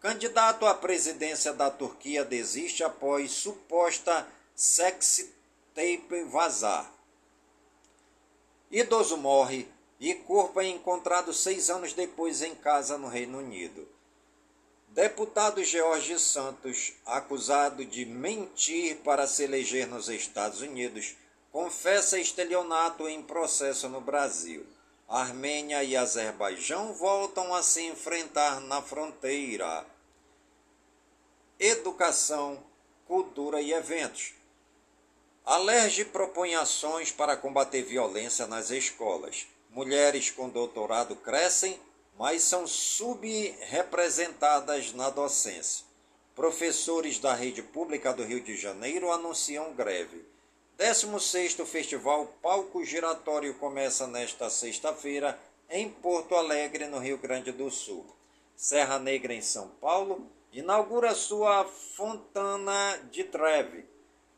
Candidato 0.00 0.66
à 0.66 0.74
presidência 0.74 1.52
da 1.52 1.70
Turquia 1.70 2.24
desiste 2.24 2.82
após 2.82 3.30
suposta 3.30 4.26
sex 4.54 5.28
tape 5.74 6.24
vazar. 6.24 6.90
Idoso 8.70 9.18
morre 9.18 9.68
e 10.10 10.14
corpo 10.14 10.60
é 10.60 10.68
encontrado 10.68 11.32
seis 11.32 11.70
anos 11.70 11.94
depois 11.94 12.42
em 12.42 12.54
casa 12.54 12.98
no 12.98 13.08
Reino 13.08 13.38
Unido. 13.38 13.88
Deputado 14.88 15.64
George 15.64 16.18
Santos, 16.18 16.92
acusado 17.06 17.86
de 17.86 18.04
mentir 18.04 18.98
para 18.98 19.26
se 19.26 19.44
eleger 19.44 19.88
nos 19.88 20.10
Estados 20.10 20.60
Unidos, 20.60 21.16
confessa 21.50 22.18
estelionato 22.18 23.08
em 23.08 23.22
processo 23.22 23.88
no 23.88 23.98
Brasil. 23.98 24.66
Armênia 25.08 25.82
e 25.82 25.96
Azerbaijão 25.96 26.92
voltam 26.92 27.54
a 27.54 27.62
se 27.62 27.86
enfrentar 27.86 28.60
na 28.60 28.82
fronteira 28.82 29.86
educação, 31.58 32.62
cultura 33.06 33.62
e 33.62 33.72
eventos. 33.72 34.34
Alerge 35.46 36.04
propõe 36.04 36.54
ações 36.54 37.10
para 37.10 37.38
combater 37.38 37.82
violência 37.82 38.46
nas 38.46 38.70
escolas. 38.70 39.46
Mulheres 39.74 40.30
com 40.30 40.48
doutorado 40.48 41.14
crescem, 41.16 41.78
mas 42.16 42.42
são 42.42 42.64
subrepresentadas 42.64 44.92
na 44.92 45.10
docência. 45.10 45.84
Professores 46.32 47.18
da 47.18 47.34
rede 47.34 47.60
pública 47.60 48.12
do 48.12 48.22
Rio 48.22 48.40
de 48.40 48.56
Janeiro 48.56 49.10
anunciam 49.10 49.74
greve. 49.74 50.24
16º 50.78 51.66
Festival 51.66 52.26
Palco 52.40 52.84
Giratório 52.84 53.52
começa 53.54 54.06
nesta 54.06 54.48
sexta-feira 54.48 55.36
em 55.68 55.90
Porto 55.90 56.36
Alegre, 56.36 56.86
no 56.86 57.00
Rio 57.00 57.18
Grande 57.18 57.50
do 57.50 57.68
Sul. 57.68 58.06
Serra 58.54 59.00
Negra 59.00 59.34
em 59.34 59.42
São 59.42 59.66
Paulo 59.80 60.30
inaugura 60.52 61.16
sua 61.16 61.64
Fontana 61.64 62.96
de 63.10 63.24
Treve, 63.24 63.84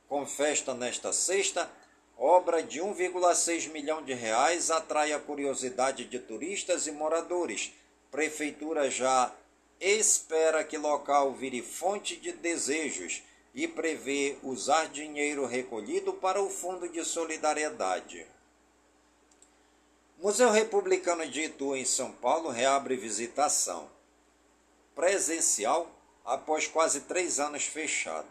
com 0.09 0.24
festa 0.24 0.72
nesta 0.72 1.12
sexta, 1.12 1.70
obra 2.17 2.62
de 2.62 2.81
1,6 2.81 3.71
milhão 3.71 4.03
de 4.03 4.14
reais 4.14 4.71
atrai 4.71 5.12
a 5.12 5.21
curiosidade 5.21 6.05
de 6.05 6.19
turistas 6.19 6.87
e 6.87 6.93
moradores. 6.93 7.73
Prefeitura 8.11 8.91
já 8.91 9.33
espera 9.81 10.64
que 10.64 10.79
local 10.79 11.35
vire 11.35 11.62
fonte 11.62 12.17
de 12.17 12.33
desejos 12.33 13.23
e 13.55 13.69
prevê 13.69 14.39
usar 14.43 14.89
dinheiro 14.89 15.47
recolhido 15.47 16.12
para 16.12 16.43
o 16.43 16.49
Fundo 16.49 16.89
de 16.89 17.05
Solidariedade. 17.05 18.27
Museu 20.19 20.51
Republicano 20.51 21.27
de 21.27 21.43
Itu, 21.43 21.77
em 21.77 21.85
São 21.85 22.11
Paulo, 22.12 22.49
reabre 22.49 22.97
visitação 22.97 23.91
presencial 24.95 25.91
após 26.25 26.67
quase 26.67 27.03
três 27.03 27.39
anos 27.39 27.64
fechado. 27.64 28.27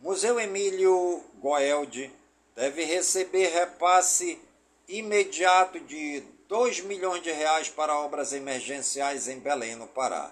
Museu 0.00 0.38
Emílio 0.40 1.22
Goeldi 1.38 2.10
deve 2.54 2.84
receber 2.84 3.48
repasse 3.48 4.38
imediato 4.88 5.80
de 5.80 6.22
2 6.48 6.80
milhões 6.80 7.22
de 7.22 7.30
reais 7.30 7.68
para 7.68 7.98
obras 7.98 8.32
emergenciais 8.32 9.28
em 9.28 9.38
Belém, 9.38 9.74
no 9.74 9.86
Pará. 9.86 10.30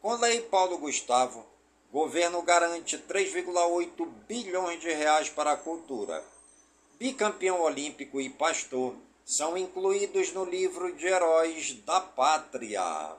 Com 0.00 0.14
lei 0.14 0.40
Paulo 0.42 0.78
Gustavo, 0.78 1.44
governo 1.90 2.42
garante 2.42 2.98
3,8 2.98 4.06
bilhões 4.28 4.80
de 4.80 4.92
reais 4.92 5.28
para 5.28 5.52
a 5.52 5.56
cultura. 5.56 6.22
Bicampeão 6.98 7.60
olímpico 7.60 8.20
e 8.20 8.30
pastor 8.30 8.94
são 9.24 9.56
incluídos 9.56 10.32
no 10.32 10.44
livro 10.44 10.94
de 10.94 11.06
heróis 11.06 11.72
da 11.84 12.00
pátria. 12.00 13.16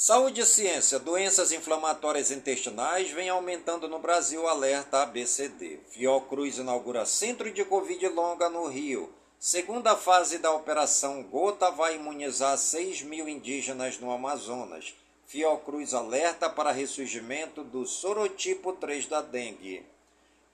Saúde 0.00 0.42
e 0.42 0.46
ciência. 0.46 0.96
Doenças 0.96 1.50
inflamatórias 1.50 2.30
intestinais 2.30 3.10
vem 3.10 3.28
aumentando 3.28 3.88
no 3.88 3.98
Brasil. 3.98 4.46
Alerta 4.46 5.02
ABCD. 5.02 5.80
Fiocruz 5.90 6.56
inaugura 6.58 7.04
centro 7.04 7.50
de 7.50 7.64
Covid 7.64 8.06
longa 8.06 8.48
no 8.48 8.68
Rio. 8.68 9.12
Segunda 9.40 9.96
fase 9.96 10.38
da 10.38 10.52
operação 10.52 11.24
Gota 11.24 11.72
vai 11.72 11.96
imunizar 11.96 12.56
6 12.56 13.02
mil 13.02 13.28
indígenas 13.28 13.98
no 13.98 14.12
Amazonas. 14.12 14.94
Fiocruz 15.26 15.92
alerta 15.92 16.48
para 16.48 16.70
ressurgimento 16.70 17.64
do 17.64 17.84
sorotipo 17.84 18.74
3 18.74 19.06
da 19.06 19.20
dengue. 19.20 19.84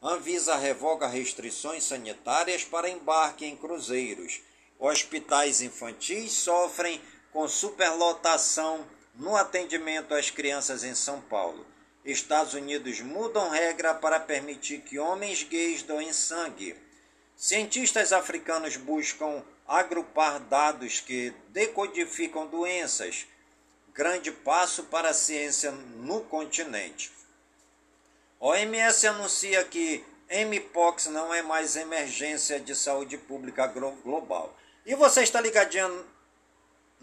Anvisa 0.02 0.56
revoga 0.56 1.06
restrições 1.06 1.84
sanitárias 1.84 2.64
para 2.64 2.88
embarque 2.88 3.44
em 3.44 3.54
cruzeiros. 3.54 4.40
Hospitais 4.78 5.60
infantis 5.60 6.32
sofrem 6.32 6.98
com 7.30 7.46
superlotação 7.46 8.86
no 9.14 9.36
atendimento 9.36 10.14
às 10.14 10.30
crianças 10.30 10.84
em 10.84 10.94
São 10.94 11.20
Paulo. 11.20 11.66
Estados 12.04 12.54
Unidos 12.54 13.00
mudam 13.00 13.48
regra 13.48 13.94
para 13.94 14.20
permitir 14.20 14.80
que 14.80 14.98
homens 14.98 15.42
gays 15.42 15.82
doem 15.82 16.12
sangue. 16.12 16.76
Cientistas 17.36 18.12
africanos 18.12 18.76
buscam 18.76 19.42
agrupar 19.66 20.38
dados 20.40 21.00
que 21.00 21.32
decodificam 21.48 22.46
doenças. 22.46 23.26
Grande 23.94 24.30
passo 24.30 24.84
para 24.84 25.10
a 25.10 25.14
ciência 25.14 25.70
no 25.70 26.20
continente. 26.22 27.10
OMS 28.38 29.06
anuncia 29.06 29.64
que 29.64 30.04
Mpox 30.30 31.06
não 31.06 31.32
é 31.32 31.42
mais 31.42 31.76
emergência 31.76 32.60
de 32.60 32.74
saúde 32.74 33.16
pública 33.16 33.66
global. 33.66 34.54
E 34.84 34.94
você 34.94 35.22
está 35.22 35.40
ligadinho 35.40 36.04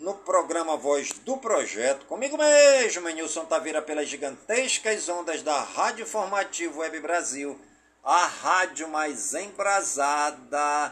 no 0.01 0.15
programa 0.15 0.75
Voz 0.75 1.11
do 1.23 1.37
Projeto, 1.37 2.07
comigo 2.07 2.35
mesmo, 2.35 3.07
Nilson 3.09 3.45
Taveira, 3.45 3.83
pelas 3.83 4.09
gigantescas 4.09 5.07
ondas 5.07 5.43
da 5.43 5.61
Rádio 5.61 6.03
Informativo 6.03 6.79
Web 6.79 6.99
Brasil, 7.01 7.59
a 8.03 8.25
rádio 8.25 8.89
mais 8.89 9.35
embrasada 9.35 10.91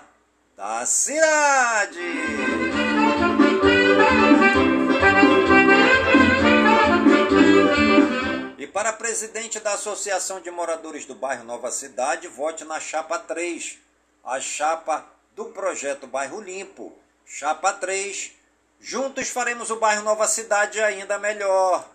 da 0.55 0.85
cidade. 0.85 1.99
E 8.59 8.67
para 8.67 8.93
presidente 8.93 9.59
da 9.59 9.73
Associação 9.73 10.39
de 10.39 10.51
Moradores 10.51 11.07
do 11.07 11.15
Bairro 11.15 11.45
Nova 11.45 11.71
Cidade, 11.71 12.27
vote 12.27 12.63
na 12.63 12.79
chapa 12.79 13.17
3, 13.17 13.79
a 14.23 14.39
chapa 14.39 15.03
do 15.35 15.45
projeto 15.45 16.05
Bairro 16.05 16.39
Limpo. 16.39 16.93
Chapa 17.25 17.73
3. 17.73 18.38
Juntos 18.81 19.29
faremos 19.29 19.69
o 19.69 19.75
bairro 19.75 20.03
Nova 20.03 20.27
Cidade 20.27 20.79
ainda 20.81 21.19
melhor. 21.19 21.87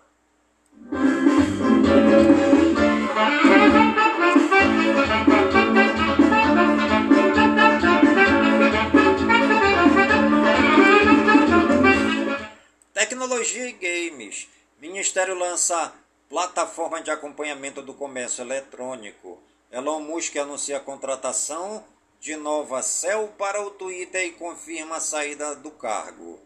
Tecnologia 12.93 13.69
e 13.69 13.73
games. 13.73 14.49
Ministério 14.79 15.35
lança 15.35 15.93
plataforma 16.29 17.01
de 17.01 17.11
acompanhamento 17.11 17.81
do 17.81 17.95
comércio 17.95 18.43
eletrônico. 18.43 19.43
Elon 19.73 20.01
Musk 20.01 20.37
anuncia 20.37 20.77
a 20.77 20.81
contratação 20.81 21.85
de 22.21 22.37
nova 22.37 22.83
Cell 22.83 23.29
para 23.39 23.61
o 23.63 23.71
Twitter 23.71 24.25
e 24.27 24.33
confirma 24.33 24.97
a 24.97 25.01
saída 25.01 25.55
do 25.57 25.71
cargo. 25.71 26.41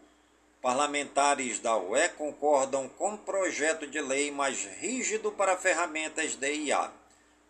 Parlamentares 0.61 1.57
da 1.59 1.77
UE 1.77 2.09
concordam 2.09 2.89
com 2.89 3.15
projeto 3.15 3.87
de 3.87 4.01
lei 4.01 4.29
mais 4.29 4.65
rígido 4.65 5.31
para 5.31 5.55
ferramentas 5.55 6.35
de 6.35 6.53
IA. 6.53 6.91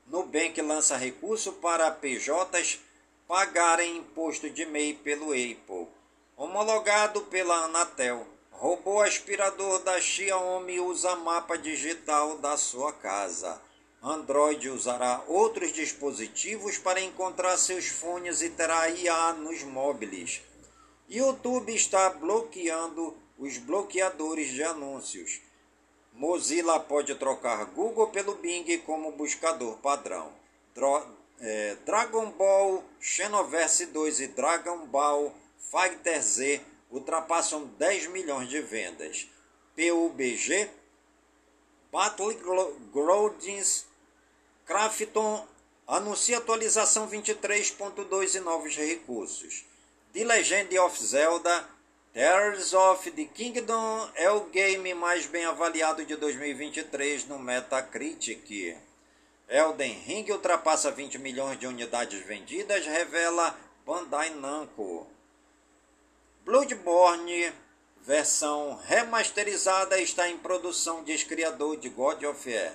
Nubank 0.05 0.61
lança 0.61 0.95
recurso 0.95 1.53
para 1.53 1.89
PJs 1.89 2.79
pagarem 3.27 3.97
imposto 3.97 4.47
de 4.47 4.63
MEI 4.63 4.93
pelo 4.93 5.31
Apple. 5.31 5.87
Homologado 6.37 7.21
pela 7.21 7.65
Anatel. 7.65 8.27
Robô 8.51 9.01
aspirador 9.01 9.79
da 9.79 9.99
Xiaomi 9.99 10.79
usa 10.79 11.15
mapa 11.15 11.57
digital 11.57 12.37
da 12.37 12.57
sua 12.57 12.93
casa. 12.93 13.59
Android 14.03 14.69
usará 14.69 15.23
outros 15.27 15.71
dispositivos 15.73 16.77
para 16.77 17.01
encontrar 17.01 17.57
seus 17.57 17.87
fones 17.87 18.43
e 18.43 18.49
terá 18.51 18.87
IA 18.87 19.33
nos 19.33 19.63
móveis. 19.63 20.41
YouTube 21.09 21.73
está 21.73 22.11
bloqueando 22.11 23.17
os 23.39 23.57
bloqueadores 23.57 24.49
de 24.49 24.63
anúncios. 24.63 25.41
Mozilla 26.13 26.79
pode 26.79 27.15
trocar 27.15 27.65
Google 27.65 28.09
pelo 28.09 28.35
Bing 28.35 28.77
como 28.85 29.11
buscador 29.13 29.77
padrão. 29.77 30.31
Dro 30.75 31.03
é, 31.39 31.75
Dragon 31.85 32.29
Ball 32.31 32.83
Xenoverse 32.99 33.87
2 33.87 34.19
e 34.19 34.27
Dragon 34.27 34.85
Ball 34.85 35.33
Fighter 35.57 36.21
Z 36.21 36.61
ultrapassam 36.91 37.65
10 37.79 38.07
milhões 38.07 38.47
de 38.47 38.61
vendas. 38.61 39.27
PUBG 39.75 40.69
Battlegrounds 41.91 43.87
Crafton 44.63 45.47
anuncia 45.87 46.37
atualização 46.37 47.09
23.2 47.09 48.35
e 48.35 48.39
novos 48.41 48.75
recursos. 48.75 49.68
The 50.11 50.23
Legend 50.23 50.75
of 50.79 50.97
Zelda 50.97 51.65
Tears 52.11 52.73
of 52.73 53.11
the 53.11 53.25
Kingdom 53.25 54.09
é 54.15 54.31
o 54.31 54.45
game 54.45 54.91
mais 54.95 55.27
bem 55.27 55.45
avaliado 55.45 56.03
de 56.03 56.15
2023 56.15 57.27
no 57.27 57.37
Metacritic. 57.37 58.75
Elden 59.47 59.93
Ring 60.07 60.31
ultrapassa 60.31 60.89
20 60.89 61.19
milhões 61.19 61.59
de 61.59 61.67
unidades 61.67 62.25
vendidas, 62.25 62.87
revela 62.87 63.55
Bandai 63.85 64.31
Namco. 64.31 65.05
Bloodborne, 66.43 67.53
versão 68.01 68.79
remasterizada, 68.85 70.01
está 70.01 70.27
em 70.27 70.39
produção, 70.39 71.03
diz 71.03 71.23
criador 71.23 71.77
de 71.77 71.89
God 71.89 72.23
of 72.23 72.51
War. 72.51 72.73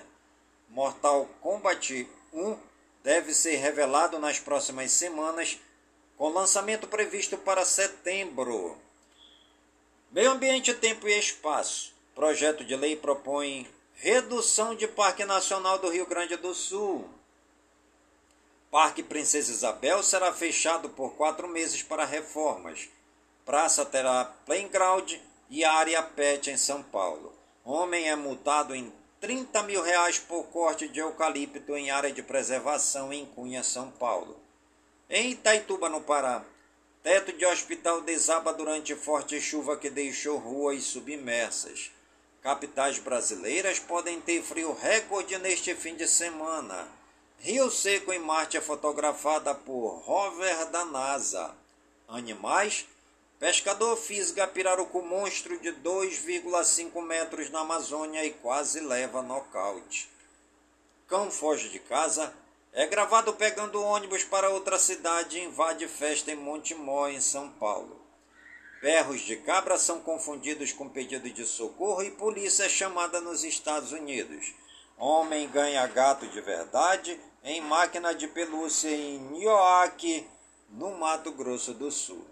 Mortal 0.69 1.29
Kombat 1.41 2.07
1 2.31 2.57
deve 3.03 3.33
ser 3.33 3.57
revelado 3.57 4.19
nas 4.19 4.39
próximas 4.39 4.91
semanas, 4.91 5.59
com 6.17 6.29
lançamento 6.29 6.87
previsto 6.87 7.37
para 7.37 7.65
setembro. 7.65 8.77
Meio 10.11 10.31
Ambiente, 10.31 10.73
Tempo 10.73 11.07
e 11.07 11.19
Espaço. 11.19 11.93
Projeto 12.13 12.63
de 12.63 12.75
lei 12.75 12.95
propõe 12.95 13.67
redução 13.95 14.75
de 14.75 14.87
Parque 14.87 15.25
Nacional 15.25 15.77
do 15.79 15.89
Rio 15.89 16.05
Grande 16.05 16.37
do 16.37 16.53
Sul. 16.53 17.09
Parque 18.71 19.03
Princesa 19.03 19.51
Isabel 19.51 20.03
será 20.03 20.33
fechado 20.33 20.89
por 20.89 21.15
quatro 21.15 21.47
meses 21.47 21.83
para 21.83 22.05
reformas. 22.05 22.89
Praça 23.45 23.85
terá 23.85 24.25
playground 24.45 25.13
e 25.49 25.63
área 25.63 26.01
pet 26.01 26.49
em 26.49 26.57
São 26.57 26.81
Paulo. 26.81 27.33
Homem 27.63 28.09
é 28.09 28.15
multado 28.15 28.75
em 28.75 28.91
30 29.19 29.63
mil 29.63 29.81
reais 29.81 30.19
por 30.19 30.43
corte 30.45 30.87
de 30.87 30.99
eucalipto 30.99 31.75
em 31.75 31.89
área 31.89 32.11
de 32.11 32.21
preservação 32.21 33.11
em 33.11 33.25
Cunha, 33.25 33.63
São 33.63 33.91
Paulo. 33.91 34.44
Em 35.09 35.31
Itaituba, 35.31 35.89
no 35.89 36.01
Pará, 36.01 36.43
teto 37.03 37.31
de 37.33 37.45
hospital 37.45 38.01
desaba 38.01 38.53
durante 38.53 38.95
forte 38.95 39.39
chuva 39.39 39.77
que 39.77 39.89
deixou 39.89 40.37
ruas 40.37 40.83
submersas. 40.83 41.91
Capitais 42.41 42.99
brasileiras 42.99 43.79
podem 43.79 44.19
ter 44.21 44.41
frio 44.41 44.73
recorde 44.73 45.37
neste 45.37 45.75
fim 45.75 45.95
de 45.95 46.07
semana. 46.07 46.87
Rio 47.39 47.69
Seco 47.69 48.11
em 48.13 48.19
Marte 48.19 48.57
é 48.57 48.61
fotografada 48.61 49.53
por 49.53 49.99
rover 49.99 50.69
da 50.71 50.85
NASA. 50.85 51.55
Animais 52.07 52.87
Pescador 53.39 53.97
fisga 53.97 54.47
pirarucu 54.47 55.01
monstro 55.01 55.59
de 55.59 55.69
2,5 55.73 57.01
metros 57.01 57.49
na 57.49 57.59
Amazônia 57.59 58.25
e 58.25 58.31
quase 58.31 58.79
leva 58.79 59.21
nocaute. 59.21 60.09
Cão 61.05 61.29
foge 61.29 61.69
de 61.69 61.79
casa. 61.79 62.33
É 62.77 62.85
gravado 62.85 63.31
pegando 63.31 63.81
ônibus 63.81 64.25
para 64.25 64.49
outra 64.49 64.77
cidade 64.77 65.39
e 65.39 65.45
invade 65.45 65.87
festa 65.87 66.29
em 66.29 66.35
Montemó, 66.35 67.07
em 67.07 67.21
São 67.21 67.49
Paulo. 67.51 68.01
Berros 68.81 69.21
de 69.21 69.37
cabra 69.37 69.77
são 69.77 70.01
confundidos 70.01 70.73
com 70.73 70.89
pedido 70.89 71.29
de 71.29 71.45
socorro 71.45 72.03
e 72.03 72.11
polícia 72.11 72.65
é 72.65 72.69
chamada 72.69 73.21
nos 73.21 73.45
Estados 73.45 73.93
Unidos. 73.93 74.53
Homem 74.97 75.47
ganha 75.47 75.87
gato 75.87 76.27
de 76.27 76.41
verdade 76.41 77.17
em 77.45 77.61
máquina 77.61 78.13
de 78.13 78.27
pelúcia 78.27 78.89
em 78.89 79.19
Nioaque, 79.19 80.27
no 80.69 80.97
Mato 80.97 81.31
Grosso 81.31 81.73
do 81.73 81.89
Sul. 81.89 82.27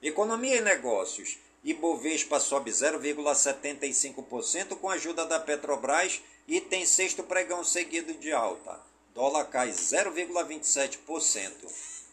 Economia 0.00 0.56
e 0.56 0.62
negócios. 0.62 1.36
Ibovespa 1.62 2.40
sobe 2.40 2.70
0,75% 2.70 4.78
com 4.78 4.88
a 4.88 4.94
ajuda 4.94 5.26
da 5.26 5.38
Petrobras 5.38 6.22
e 6.50 6.60
tem 6.60 6.84
sexto 6.84 7.22
pregão 7.22 7.64
seguido 7.64 8.12
de 8.12 8.30
alta. 8.32 8.78
Dólar 9.14 9.46
cai 9.46 9.70
0,27%. 9.70 11.50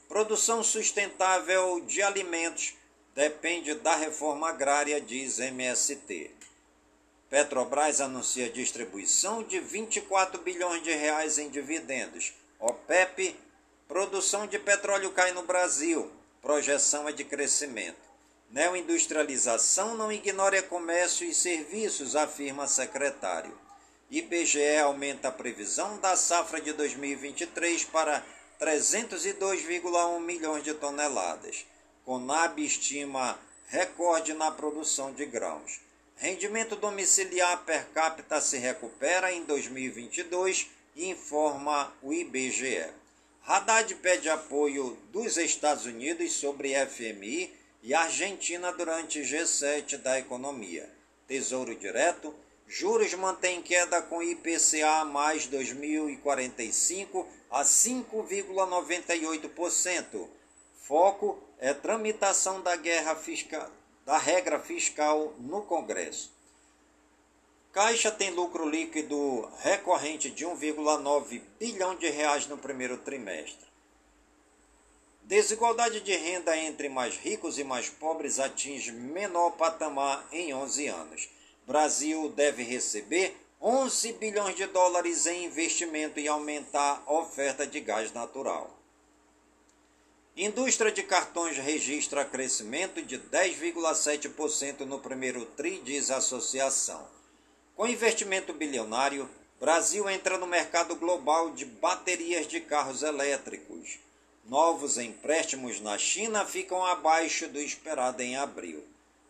Produção 0.07 0.63
sustentável 0.63 1.81
de 1.81 2.01
alimentos 2.01 2.75
depende 3.13 3.75
da 3.75 3.95
reforma 3.95 4.47
agrária, 4.47 5.01
diz 5.01 5.39
MST. 5.39 6.31
Petrobras 7.29 7.99
anuncia 7.99 8.49
distribuição 8.49 9.43
de 9.43 9.59
24 9.59 10.41
bilhões 10.41 10.81
de 10.83 10.93
reais 10.93 11.38
em 11.38 11.49
dividendos. 11.49 12.33
OPEP, 12.59 13.35
produção 13.88 14.47
de 14.47 14.57
petróleo 14.57 15.11
cai 15.11 15.33
no 15.33 15.43
Brasil 15.43 16.09
projeção 16.47 17.09
é 17.09 17.11
de 17.11 17.25
crescimento. 17.25 18.07
Neoindustrialização 18.49 19.95
não 19.95 20.09
ignora 20.09 20.63
comércio 20.63 21.27
e 21.27 21.33
serviços, 21.33 22.15
afirma 22.15 22.65
secretário. 22.67 23.66
IBGE 24.10 24.78
aumenta 24.78 25.28
a 25.28 25.32
previsão 25.32 25.99
da 25.99 26.16
safra 26.16 26.62
de 26.62 26.72
2023 26.72 27.84
para 27.86 28.24
302,1 28.58 30.20
milhões 30.22 30.64
de 30.64 30.74
toneladas. 30.74 31.66
Conab 32.05 32.64
estima 32.64 33.38
recorde 33.68 34.34
na 34.34 34.49
produção 34.49 35.12
de 35.12 35.26
grãos. 35.26 35.82
Rendimento 36.16 36.78
domiciliar 36.78 37.66
per 37.66 37.89
capita 37.89 38.39
se 38.39 38.58
recupera 38.58 39.34
em 39.34 39.43
2022, 39.43 40.68
informa 40.95 41.93
o 42.01 42.14
IBGE. 42.14 42.88
Haddad 43.45 43.93
pede 43.95 44.30
apoio 44.30 44.97
dos 45.12 45.36
Estados 45.36 45.86
Unidos 45.86 46.32
sobre 46.32 46.74
FMI 46.86 47.53
e 47.84 47.93
Argentina 47.93 48.72
durante 48.72 49.20
G7 49.20 49.97
da 49.97 50.18
economia. 50.18 50.89
Tesouro 51.28 51.76
Direto, 51.76 52.34
juros 52.68 53.13
mantém 53.13 53.61
queda 53.61 54.01
com 54.01 54.22
IPCA 54.22 55.05
mais 55.05 55.47
2045 55.47 57.26
a 57.49 57.63
5,98%. 57.63 60.28
Foco 60.82 61.41
é 61.59 61.74
tramitação 61.74 62.61
da 62.61 62.76
guerra 62.76 63.15
fiscal 63.15 63.72
da 64.07 64.18
regra 64.18 64.57
fiscal 64.57 65.36
no 65.38 65.63
Congresso. 65.63 66.32
Caixa 67.74 68.09
tem 68.09 68.30
lucro 68.30 68.65
líquido 68.65 69.51
recorrente 69.59 70.32
de 70.32 70.45
1,9 70.45 71.41
bilhão 71.59 71.93
de 71.93 72.07
reais 72.07 72.47
no 72.47 72.57
primeiro 72.57 72.97
trimestre. 72.99 73.68
Desigualdade 75.24 75.99
de 75.99 76.15
renda 76.15 76.55
entre 76.55 76.88
mais 76.88 77.18
ricos 77.18 77.59
e 77.59 77.65
mais 77.65 77.89
pobres 77.89 78.39
atinge 78.39 78.93
menor 78.93 79.57
patamar 79.57 80.26
em 80.32 80.53
11 80.53 80.88
anos. 80.88 81.30
Brasil 81.68 82.30
deve 82.30 82.63
receber 82.63 83.36
11 83.61 84.13
bilhões 84.13 84.55
de 84.55 84.65
dólares 84.68 85.26
em 85.26 85.43
investimento 85.43 86.18
e 86.18 86.26
aumentar 86.26 87.03
a 87.05 87.11
oferta 87.11 87.68
de 87.68 87.82
gás 87.82 88.13
natural. 88.13 88.74
Indústria 90.38 90.93
de 90.93 91.03
cartões 91.03 91.57
registra 91.57 92.24
crescimento 92.24 93.01
de 93.01 93.20
10,7% 93.20 94.86
no 94.86 94.99
primeiro 94.99 95.45
TRI, 95.45 95.82
diz 95.84 96.09
a 96.09 96.18
associação. 96.18 97.05
Com 97.76 97.86
investimento 97.86 98.53
bilionário, 98.53 99.30
Brasil 99.59 100.09
entra 100.09 100.38
no 100.38 100.47
mercado 100.47 100.95
global 100.95 101.49
de 101.49 101.65
baterias 101.65 102.47
de 102.47 102.61
carros 102.61 103.03
elétricos. 103.03 103.99
Novos 104.45 104.97
empréstimos 104.97 105.82
na 105.82 105.97
China 105.97 106.45
ficam 106.45 106.86
abaixo 106.86 107.49
do 107.49 107.59
esperado 107.59 108.22
em 108.22 108.38
abril. 108.38 108.86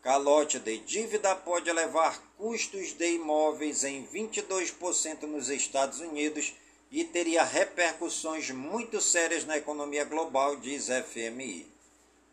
Calote 0.08 0.58
de 0.58 0.78
dívida 0.78 1.36
pode 1.36 1.70
elevar 1.70 2.18
custos 2.38 2.94
de 2.94 3.16
imóveis 3.16 3.84
em 3.84 4.08
22% 4.08 5.24
nos 5.24 5.50
Estados 5.50 6.00
Unidos 6.00 6.54
e 6.90 7.04
teria 7.04 7.44
repercussões 7.44 8.50
muito 8.50 9.02
sérias 9.02 9.44
na 9.44 9.58
economia 9.58 10.06
global, 10.06 10.56
diz 10.56 10.88
FMI. 10.88 11.70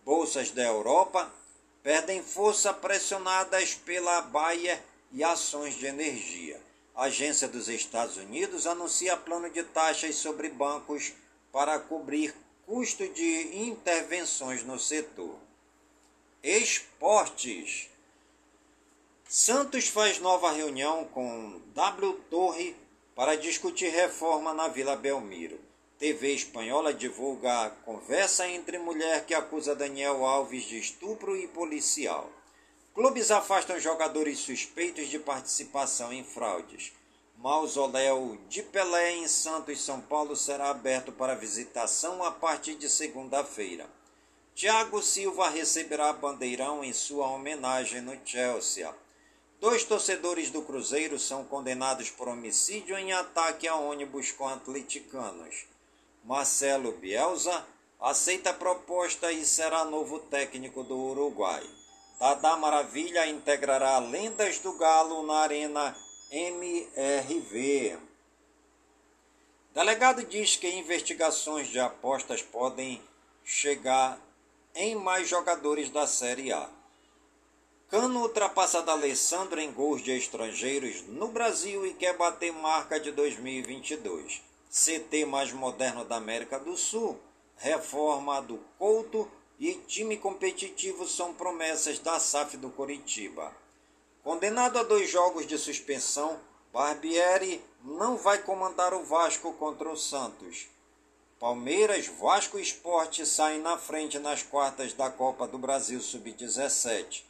Bolsas 0.05 0.53
da 0.53 0.63
Europa 0.63 1.35
perdem 1.83 2.23
força 2.23 2.73
pressionadas 2.73 3.75
pela 3.75 4.21
Bayer 4.21 4.81
e 5.11 5.25
ações 5.25 5.75
de 5.75 5.87
energia. 5.87 6.61
A 6.95 7.07
Agência 7.07 7.49
dos 7.49 7.69
Estados 7.69 8.17
Unidos 8.19 8.69
anuncia 8.69 9.17
plano 9.17 9.51
de 9.51 9.65
taxas 9.65 10.15
sobre 10.15 10.49
bancos 10.49 11.13
para 11.51 11.81
cobrir 11.81 12.33
custo 12.67 13.09
de 13.09 13.67
intervenções 13.67 14.63
no 14.63 14.79
setor. 14.79 15.44
Esportes. 16.47 17.89
Santos 19.27 19.89
faz 19.89 20.19
nova 20.19 20.53
reunião 20.53 21.07
com 21.07 21.59
W 21.75 22.13
Torre 22.29 22.77
para 23.17 23.35
discutir 23.35 23.89
reforma 23.89 24.53
na 24.53 24.69
Vila 24.69 24.95
Belmiro. 24.95 25.59
TV 25.99 26.35
espanhola 26.35 26.93
divulga 26.93 27.71
conversa 27.87 28.47
entre 28.47 28.77
mulher 28.77 29.25
que 29.25 29.33
acusa 29.33 29.75
Daniel 29.75 30.23
Alves 30.27 30.65
de 30.65 30.79
estupro 30.79 31.35
e 31.35 31.49
policial. 31.49 32.31
Clubes 32.95 33.31
afastam 33.31 33.81
jogadores 33.81 34.39
suspeitos 34.41 35.09
de 35.09 35.19
participação 35.19 36.13
em 36.13 36.23
fraudes. 36.23 36.93
Mausoléu 37.39 38.37
de 38.51 38.63
Pelé 38.63 39.13
em 39.13 39.29
Santos, 39.29 39.83
São 39.83 39.99
Paulo 39.99 40.37
será 40.37 40.69
aberto 40.69 41.11
para 41.11 41.35
visitação 41.35 42.23
a 42.23 42.31
partir 42.31 42.75
de 42.75 42.91
segunda-feira. 42.91 43.89
Thiago 44.55 45.03
Silva 45.03 45.49
receberá 45.49 46.13
bandeirão 46.13 46.85
em 46.85 46.93
sua 46.93 47.27
homenagem 47.27 48.01
no 48.01 48.17
Chelsea. 48.25 48.89
Dois 49.61 49.83
torcedores 49.83 50.49
do 50.49 50.63
Cruzeiro 50.63 51.19
são 51.19 51.45
condenados 51.45 52.09
por 52.11 52.29
homicídio 52.29 52.97
em 52.97 53.13
ataque 53.13 53.67
a 53.67 53.75
ônibus 53.75 54.31
com 54.31 54.47
atleticanos. 54.47 55.67
Marcelo 56.23 56.93
Bielsa 56.93 57.67
aceita 58.01 58.51
a 58.51 58.55
proposta 58.55 59.33
e 59.33 59.45
será 59.45 59.85
novo 59.85 60.21
técnico 60.21 60.85
do 60.85 60.97
Uruguai. 60.97 61.69
Dada 62.21 62.57
Maravilha 62.57 63.27
integrará 63.27 63.99
Lendas 63.99 64.61
do 64.61 64.75
Galo 64.75 65.27
na 65.27 65.39
Arena 65.39 65.97
MRV. 66.31 67.99
Delegado 69.75 70.25
diz 70.25 70.55
que 70.55 70.71
investigações 70.71 71.67
de 71.69 71.81
apostas 71.81 72.41
podem 72.41 73.03
chegar 73.45 74.17
em 74.75 74.97
mais 74.97 75.29
jogadores 75.29 75.89
da 75.89 76.07
Série 76.07 76.53
A. 76.53 76.69
Cano 77.89 78.23
ultrapassa 78.23 78.81
Alessandro 78.91 79.61
em 79.61 79.71
gols 79.71 80.03
de 80.03 80.11
estrangeiros 80.11 81.03
no 81.07 81.29
Brasil 81.29 81.87
e 81.87 81.95
quer 81.95 82.17
bater 82.17 82.53
marca 82.53 82.99
de 82.99 83.13
2022. 83.13 84.43
CT 84.69 85.27
mais 85.27 85.53
moderno 85.53 86.05
da 86.05 86.17
América 86.17 86.59
do 86.59 86.77
Sul, 86.77 87.21
reforma 87.57 88.43
do 88.43 88.59
Couto 88.77 89.31
e 89.61 89.75
time 89.75 90.17
competitivo 90.17 91.07
são 91.07 91.33
promessas 91.33 92.01
da 92.01 92.19
SAF 92.19 92.57
do 92.57 92.71
Coritiba. 92.71 93.53
Condenado 94.25 94.79
a 94.81 94.83
dois 94.83 95.09
jogos 95.09 95.47
de 95.47 95.57
suspensão, 95.57 96.41
Barbieri 96.73 97.63
não 97.85 98.17
vai 98.17 98.39
comandar 98.39 98.93
o 98.93 99.05
Vasco 99.05 99.53
contra 99.53 99.89
o 99.89 99.97
Santos. 99.97 100.67
Palmeiras, 101.45 102.07
Vasco 102.07 102.59
e 102.59 102.63
Esporte 102.63 103.27
saem 103.27 103.61
na 103.61 103.77
frente 103.77 104.19
nas 104.19 104.43
quartas 104.43 104.95
da 104.95 105.11
Copa 105.11 105.47
do 105.47 105.59
Brasil 105.59 106.01
Sub-17. 106.01 107.23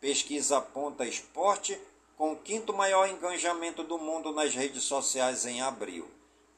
Pesquisa 0.00 0.58
aponta 0.58 1.04
Esporte 1.04 1.76
com 2.16 2.30
o 2.30 2.36
quinto 2.36 2.72
maior 2.72 3.08
engajamento 3.08 3.82
do 3.82 3.98
mundo 3.98 4.30
nas 4.30 4.54
redes 4.54 4.84
sociais 4.84 5.44
em 5.44 5.60
abril. 5.60 6.06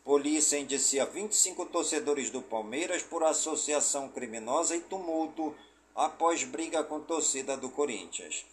Polícia 0.05 0.59
indicia 0.59 1.07
25 1.07 1.65
torcedores 1.65 2.29
do 2.29 2.43
Palmeiras 2.43 3.03
por 3.03 3.25
associação 3.25 4.11
criminosa 4.11 4.77
e 4.77 4.81
tumulto 4.81 5.55
após 5.95 6.45
briga 6.45 6.85
com 6.85 7.01
torcida 7.01 7.57
do 7.57 7.71
Corinthians. 7.71 8.45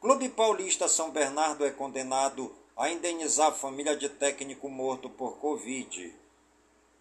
Clube 0.00 0.30
Paulista 0.30 0.88
São 0.88 1.10
Bernardo 1.10 1.62
é 1.62 1.70
condenado 1.70 2.50
a 2.74 2.88
indenizar 2.88 3.48
a 3.48 3.52
família 3.52 3.94
de 3.94 4.08
técnico 4.08 4.66
morto 4.70 5.10
por 5.10 5.36
Covid. 5.36 6.24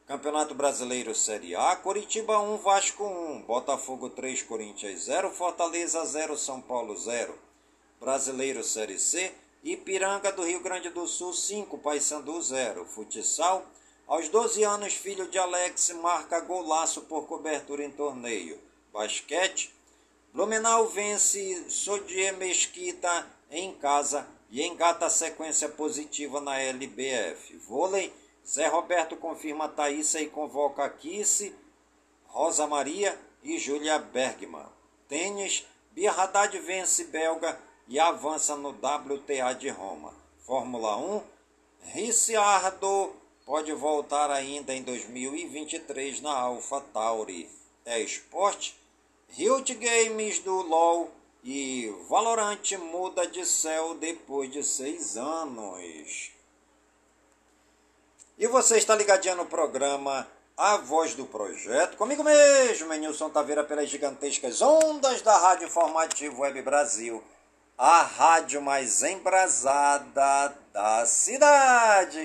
Campeonato 0.08 0.53
Brasileiro 0.53 1.16
Série 1.16 1.56
A, 1.56 1.76
Coritiba 1.78 2.38
1, 2.38 2.58
Vasco 2.58 3.03
1, 3.03 3.41
Botafogo 3.41 4.08
3, 4.08 4.43
Corinthians 4.43 5.06
0, 5.06 5.32
Fortaleza 5.32 6.06
0, 6.06 6.38
São 6.38 6.62
Paulo 6.62 6.95
0. 6.95 7.34
Brasileiro 7.99 8.64
Série 8.64 8.99
C, 8.99 9.34
Ipiranga 9.64 10.32
do 10.32 10.43
Rio 10.43 10.60
Grande 10.60 10.91
do 10.91 11.08
Sul 11.08 11.34
5, 11.34 11.80
Paysandu 11.80 12.39
0. 12.39 12.86
Futsal, 12.86 13.66
aos 14.06 14.30
12 14.30 14.64
anos, 14.64 14.93
filho 14.93 15.28
de 15.28 15.39
Alex 15.39 15.89
marca 15.99 16.39
golaço 16.39 17.01
por 17.01 17.26
cobertura 17.26 17.84
em 17.84 17.89
torneio. 17.89 18.60
Basquete, 18.93 19.74
Blumenau 20.32 20.88
vence 20.88 21.66
Sodier 21.68 22.38
Mesquita 22.38 23.26
em 23.49 23.74
casa 23.74 24.28
e 24.51 24.62
engata 24.62 25.10
sequência 25.10 25.68
positiva 25.68 26.39
na 26.39 26.60
LBF. 26.60 27.58
Vôlei, 27.58 28.14
Zé 28.48 28.68
Roberto 28.68 29.18
confirma 29.18 29.68
Thaísa 29.68 30.22
e 30.22 30.28
convoca 30.28 30.88
Kisse, 30.88 31.56
Rosa 32.28 32.68
Maria 32.68 33.20
e 33.43 33.58
Júlia 33.58 33.98
Bergman. 33.98 34.68
Tênis, 35.08 35.66
Bia 35.91 36.12
Haddad 36.12 36.58
vence 36.60 37.06
Belga 37.06 37.60
e 37.88 38.00
avança 38.00 38.56
no 38.56 38.70
WTA 38.70 39.54
de 39.54 39.70
Roma. 39.70 40.14
Fórmula 40.46 40.96
1, 40.98 41.24
Ricciardo 41.82 43.16
pode 43.46 43.74
voltar 43.74 44.30
ainda 44.30 44.76
em 44.76 44.84
2023 44.84 46.22
na 46.22 46.38
Alpha 46.38 46.82
Tauri. 46.93 47.50
É 47.84 48.00
esporte? 48.00 48.76
Riot 49.30 49.74
Games 49.74 50.39
do 50.39 50.62
LoL 50.62 51.10
e 51.43 51.91
Valorant 52.08 52.72
muda 52.91 53.28
de 53.28 53.43
céu 53.46 53.96
depois 53.96 54.52
de 54.52 54.64
seis 54.64 55.18
anos. 55.18 56.35
E 58.38 58.48
você 58.48 58.78
está 58.78 58.96
ligadinho 58.96 59.36
no 59.36 59.46
programa 59.46 60.28
A 60.58 60.78
Voz 60.78 61.14
do 61.16 61.26
Projeto, 61.26 61.98
comigo 61.98 62.24
mesmo, 62.24 62.94
Nilson 62.94 63.30
Taveira, 63.30 63.64
pelas 63.64 63.90
gigantescas 63.90 64.62
ondas 64.62 65.22
da 65.22 65.38
Rádio 65.38 65.68
Informativo 65.68 66.42
Web 66.42 66.62
Brasil 66.62 67.24
a 67.78 68.04
rádio 68.04 68.62
mais 68.62 69.04
embrasada 69.04 70.56
da 70.72 71.06
cidade. 71.06 72.20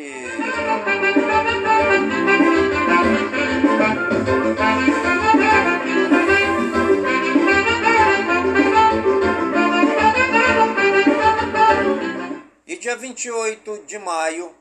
E 12.67 12.77
dia 12.77 12.97
28 12.97 13.83
de 13.87 13.99
maio, 13.99 14.55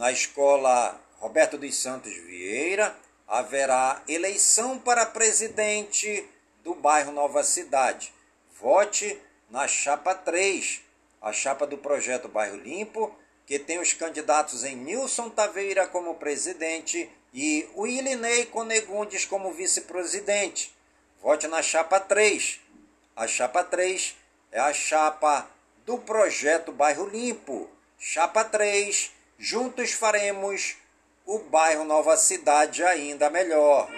na 0.00 0.10
escola 0.10 0.98
Roberto 1.18 1.58
dos 1.58 1.76
Santos 1.76 2.14
Vieira, 2.14 2.96
haverá 3.28 4.02
eleição 4.08 4.78
para 4.78 5.04
presidente 5.04 6.26
do 6.64 6.74
bairro 6.74 7.12
Nova 7.12 7.44
Cidade. 7.44 8.10
Vote 8.58 9.20
na 9.50 9.68
chapa 9.68 10.14
3, 10.14 10.80
a 11.20 11.34
chapa 11.34 11.66
do 11.66 11.76
projeto 11.76 12.28
Bairro 12.28 12.56
Limpo, 12.56 13.14
que 13.44 13.58
tem 13.58 13.78
os 13.78 13.92
candidatos 13.92 14.64
em 14.64 14.74
Nilson 14.74 15.28
Taveira 15.28 15.86
como 15.86 16.14
presidente 16.14 17.06
e 17.34 17.68
Willinei 17.76 18.46
Conegundes 18.46 19.26
como 19.26 19.52
vice-presidente. 19.52 20.74
Vote 21.20 21.46
na 21.46 21.60
chapa 21.60 22.00
3. 22.00 22.58
A 23.14 23.26
chapa 23.26 23.62
3 23.62 24.16
é 24.50 24.60
a 24.60 24.72
chapa 24.72 25.46
do 25.84 25.98
projeto 25.98 26.72
Bairro 26.72 27.06
Limpo. 27.06 27.68
Chapa 27.98 28.42
3, 28.42 29.19
juntos 29.40 29.92
faremos 29.92 30.76
o 31.24 31.38
bairro 31.38 31.82
Nova 31.82 32.14
Cidade 32.14 32.84
ainda 32.84 33.30
melhor. 33.30 33.88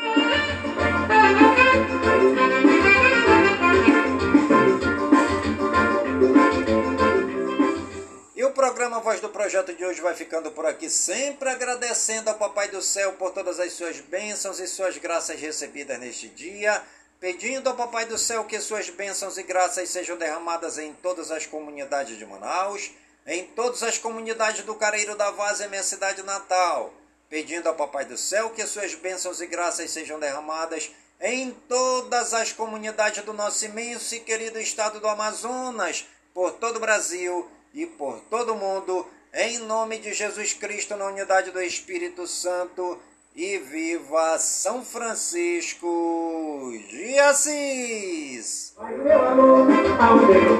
E 8.36 8.44
o 8.44 8.52
programa 8.52 9.00
Voz 9.00 9.20
do 9.20 9.28
Projeto 9.30 9.74
de 9.74 9.84
hoje 9.84 10.00
vai 10.00 10.14
ficando 10.14 10.52
por 10.52 10.64
aqui, 10.64 10.88
sempre 10.88 11.48
agradecendo 11.48 12.30
ao 12.30 12.38
Papai 12.38 12.68
do 12.68 12.80
Céu 12.80 13.14
por 13.14 13.32
todas 13.32 13.58
as 13.58 13.72
suas 13.72 13.98
bênçãos 13.98 14.60
e 14.60 14.68
suas 14.68 14.96
graças 14.96 15.40
recebidas 15.40 15.98
neste 15.98 16.28
dia, 16.28 16.80
pedindo 17.18 17.68
ao 17.68 17.74
Papai 17.74 18.06
do 18.06 18.16
Céu 18.16 18.44
que 18.44 18.60
suas 18.60 18.90
bênçãos 18.90 19.36
e 19.36 19.42
graças 19.42 19.88
sejam 19.88 20.16
derramadas 20.16 20.78
em 20.78 20.92
todas 20.92 21.32
as 21.32 21.46
comunidades 21.46 22.16
de 22.16 22.24
Manaus, 22.24 22.92
em 23.26 23.44
todas 23.46 23.82
as 23.82 23.98
comunidades 23.98 24.64
do 24.64 24.74
Careiro 24.74 25.16
da 25.16 25.30
Vaza, 25.30 25.68
minha 25.68 25.82
cidade 25.82 26.22
natal, 26.22 26.92
pedindo 27.28 27.68
ao 27.68 27.74
Papai 27.74 28.04
do 28.04 28.16
Céu 28.16 28.50
que 28.50 28.66
suas 28.66 28.94
bênçãos 28.94 29.40
e 29.40 29.46
graças 29.46 29.90
sejam 29.90 30.18
derramadas 30.18 30.90
em 31.20 31.52
todas 31.68 32.34
as 32.34 32.52
comunidades 32.52 33.24
do 33.24 33.32
nosso 33.32 33.64
imenso 33.64 34.14
e 34.14 34.20
querido 34.20 34.58
estado 34.58 34.98
do 34.98 35.06
Amazonas, 35.06 36.04
por 36.34 36.52
todo 36.54 36.76
o 36.76 36.80
Brasil 36.80 37.48
e 37.72 37.86
por 37.86 38.18
todo 38.22 38.54
o 38.54 38.56
mundo, 38.56 39.06
em 39.32 39.58
nome 39.58 39.98
de 39.98 40.12
Jesus 40.12 40.52
Cristo, 40.52 40.96
na 40.96 41.06
unidade 41.06 41.52
do 41.52 41.62
Espírito 41.62 42.26
Santo, 42.26 43.00
e 43.34 43.58
viva 43.58 44.38
São 44.38 44.84
Francisco 44.84 46.72
de 46.90 47.18
Assis! 47.18 48.74
Vai 48.78 48.94
meu 48.96 49.26
amor, 49.26 49.66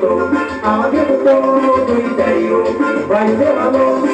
tô, 0.01 0.67
aonde 0.67 0.97
eu 0.97 1.23
tô 1.23 1.85
do 1.85 2.01
interior. 2.01 2.65
Vai 3.07 3.29
meu 3.29 3.61
amor, 3.61 4.09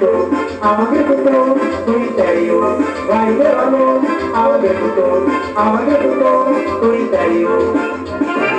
tô, 0.00 0.64
aonde 0.64 0.96
eu 0.96 1.04
tô 1.24 1.92
do 1.92 1.98
interior. 1.98 2.78
Vai 3.06 3.30
meu 3.30 3.58
amor, 3.58 4.00
tô, 4.94 5.58
aonde 5.58 5.92
eu 5.92 6.18
tô 6.18 6.80
do 6.80 6.94
interior. 6.96 8.55